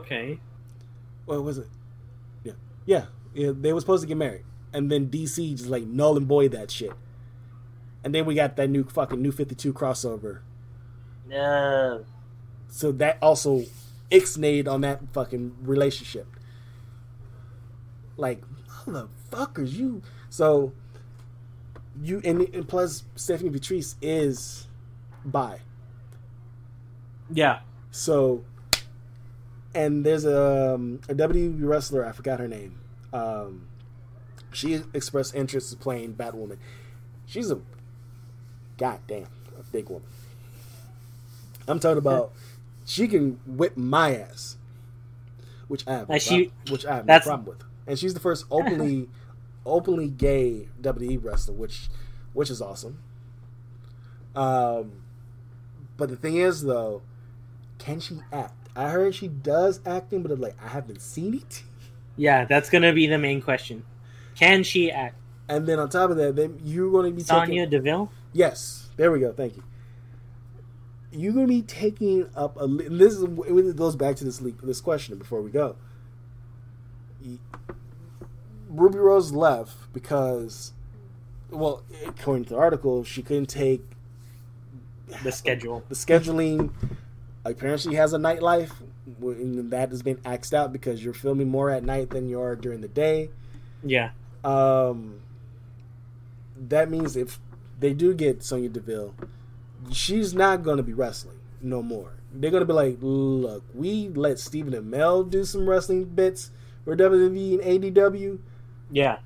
[0.00, 0.40] okay,
[1.24, 1.68] What was it?
[2.44, 2.52] Yeah,
[2.84, 3.04] yeah,
[3.34, 3.52] yeah.
[3.54, 6.70] They were supposed to get married, and then DC just like null and void that
[6.70, 6.92] shit.
[8.04, 10.40] And then we got that new fucking new Fifty Two crossover.
[11.32, 11.98] uh,
[12.68, 13.64] So that also
[14.10, 16.26] ixnayed on that fucking relationship.
[18.16, 18.42] Like,
[18.86, 20.02] motherfuckers, you.
[20.30, 20.72] So,
[22.02, 24.66] you, and, and plus, Stephanie Patrice is
[25.24, 25.60] bye.
[27.30, 27.60] Yeah.
[27.90, 28.44] So,
[29.74, 32.78] and there's a, um, a WWE wrestler, I forgot her name.
[33.12, 33.66] Um,
[34.52, 36.58] she expressed interest in playing Batwoman.
[37.26, 37.60] She's a
[38.78, 39.26] goddamn
[39.58, 40.08] a big woman.
[41.68, 42.32] I'm talking about
[42.84, 44.56] she can whip my ass,
[45.68, 47.66] which I have, no she- prob- which I have no problem with.
[47.86, 49.08] And she's the first openly,
[49.66, 51.88] openly gay WWE wrestler, which,
[52.32, 52.98] which is awesome.
[54.34, 55.02] Um,
[55.96, 57.02] but the thing is, though,
[57.78, 58.54] can she act?
[58.74, 61.62] I heard she does acting, but like I haven't seen it.
[62.16, 63.84] Yeah, that's gonna be the main question.
[64.34, 65.16] Can she act?
[65.48, 68.10] And then on top of that, then you're going to be Sonya taking Deville?
[68.32, 68.82] yes.
[68.96, 69.32] There we go.
[69.32, 69.64] Thank you.
[71.12, 72.66] You're going to be taking up a.
[72.66, 75.76] This is it goes back to this this question before we go.
[78.68, 80.72] Ruby Rose left because,
[81.50, 83.82] well, according to the article, she couldn't take
[85.22, 85.84] The schedule.
[85.88, 86.70] the scheduling
[87.44, 88.72] apparently has a nightlife
[89.22, 92.56] and that has been axed out because you're filming more at night than you are
[92.56, 93.30] during the day
[93.84, 94.10] Yeah.
[94.44, 95.20] um
[96.58, 97.38] that means if
[97.78, 99.14] they do get Sonya Deville
[99.92, 104.08] she's not going to be wrestling no more they're going to be like look we
[104.08, 106.50] let Stephen Amell do some wrestling bits
[106.84, 108.38] for WWE and ADW
[108.90, 109.18] Yeah.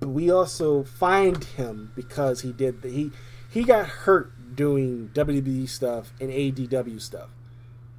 [0.00, 3.10] but we also find him because he did the, he
[3.48, 7.28] he got hurt doing WWE stuff and ADW stuff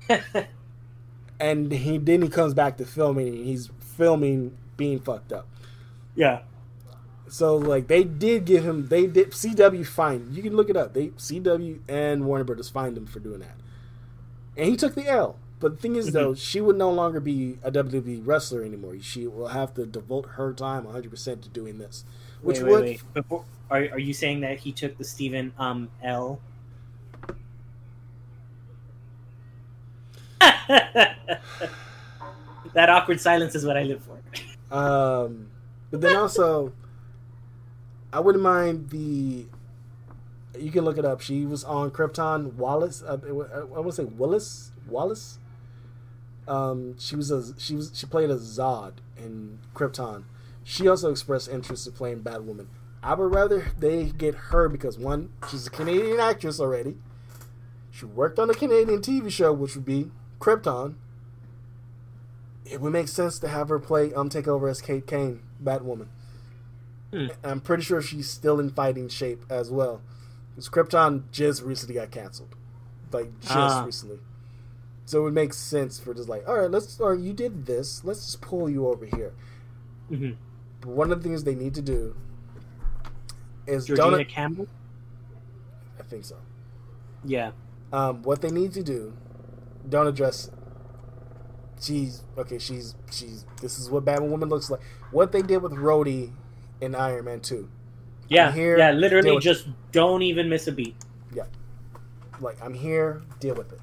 [1.40, 5.48] and he then he comes back to filming and he's filming being fucked up.
[6.16, 6.42] yeah.
[7.30, 10.94] So like they did give him they did CW fined you can look it up.
[10.94, 13.58] They CW and Warner Brothers fined him for doing that.
[14.56, 15.38] And he took the L.
[15.60, 18.96] But the thing is though, she would no longer be a WWE wrestler anymore.
[19.02, 22.06] She will have to devote her time 100% to doing this.
[22.42, 23.14] Which wait, wait, would wait.
[23.14, 26.40] Before, are, are you saying that he took the Stephen um L?
[30.68, 31.18] that
[32.76, 34.76] awkward silence is what I live for.
[34.76, 35.48] Um,
[35.90, 36.74] but then also,
[38.14, 39.46] I wouldn't mind the.
[40.60, 41.22] You can look it up.
[41.22, 42.54] She was on Krypton.
[42.54, 43.02] Wallace.
[43.02, 44.72] Uh, I want to say Willis.
[44.88, 45.40] Wallace.
[46.48, 50.24] Um, she was a she was she played a Zod in Krypton.
[50.64, 52.68] She also expressed interest in playing Batwoman.
[53.04, 56.96] I would rather they get her because one, she's a Canadian actress already.
[57.92, 60.96] She worked on a Canadian TV show, which would be Krypton
[62.70, 66.08] it would make sense to have her play um take over as Kate Kane, Batwoman.
[67.14, 67.28] Hmm.
[67.44, 70.02] I'm pretty sure she's still in fighting shape as well.
[70.50, 72.56] Because Krypton just recently got canceled,
[73.12, 73.84] like just Ah.
[73.86, 74.20] recently.
[75.08, 77.00] So it would make sense for just like, all right, let's.
[77.00, 79.34] Or you did this, let's just pull you over here.
[80.10, 80.32] hmm
[80.82, 82.14] But one of the things they need to do
[83.66, 84.28] is Georgina don't.
[84.28, 84.68] Campbell.
[85.98, 86.36] I think so.
[87.24, 87.52] Yeah.
[87.94, 89.14] Um, what they need to do,
[89.88, 90.52] don't address.
[91.80, 92.60] She's okay.
[92.60, 93.46] She's she's.
[93.62, 94.82] This is what Batman Batwoman looks like.
[95.12, 96.34] What they did with Rhodey
[96.82, 97.70] in Iron Man Two.
[98.28, 98.52] Yeah.
[98.52, 98.92] here, yeah.
[98.92, 100.98] Literally, just don't even miss a beat.
[101.34, 101.46] Yeah.
[102.42, 103.80] Like I'm here, deal with it.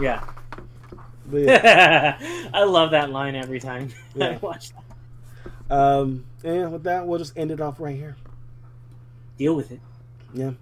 [0.00, 0.24] Yeah.
[1.32, 2.18] Yeah,
[2.54, 5.74] I love that line every time I watch that.
[5.74, 8.16] um, and with that, we'll just end it off right here.
[9.36, 9.80] Deal with it.
[10.32, 10.52] Yeah,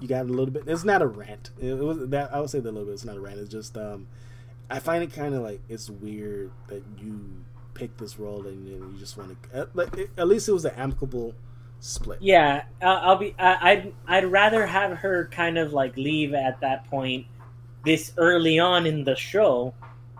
[0.00, 0.64] you got a little bit.
[0.66, 1.50] It's not a rant.
[1.60, 2.94] It, was that I would say that a little bit.
[2.94, 3.38] It's not a rant.
[3.40, 4.06] It's just um,
[4.70, 7.44] I find it kind of like it's weird that you
[7.74, 9.68] pick this role and then you just want to.
[9.76, 11.34] At, at least it was an amicable
[11.80, 12.22] split.
[12.22, 13.34] Yeah, uh, I'll be.
[13.38, 17.26] I, I'd I'd rather have her kind of like leave at that point,
[17.86, 19.72] this early on in the show,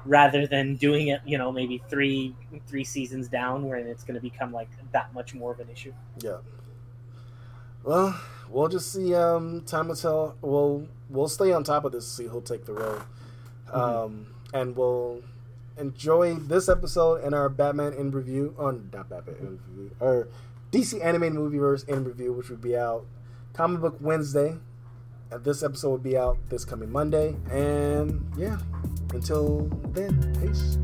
[0.06, 1.20] rather than doing it.
[1.26, 2.34] You know, maybe three
[2.66, 5.92] three seasons down, where it's going to become like that much more of an issue.
[6.22, 6.38] Yeah.
[7.84, 8.18] Well,
[8.48, 9.14] we'll just see.
[9.14, 10.36] Um, time will tell.
[10.40, 12.10] We'll we'll stay on top of this.
[12.10, 13.00] See who'll take the role.
[13.72, 15.22] Um, and we'll
[15.78, 18.54] enjoy this episode and our Batman in review.
[18.58, 19.96] On not Batman in review.
[20.00, 20.28] or
[20.72, 23.04] DC animated movieverse in review, which will be out
[23.52, 24.56] Comic Book Wednesday.
[25.30, 27.36] And this episode will be out this coming Monday.
[27.50, 28.58] And yeah,
[29.12, 30.78] until then, peace.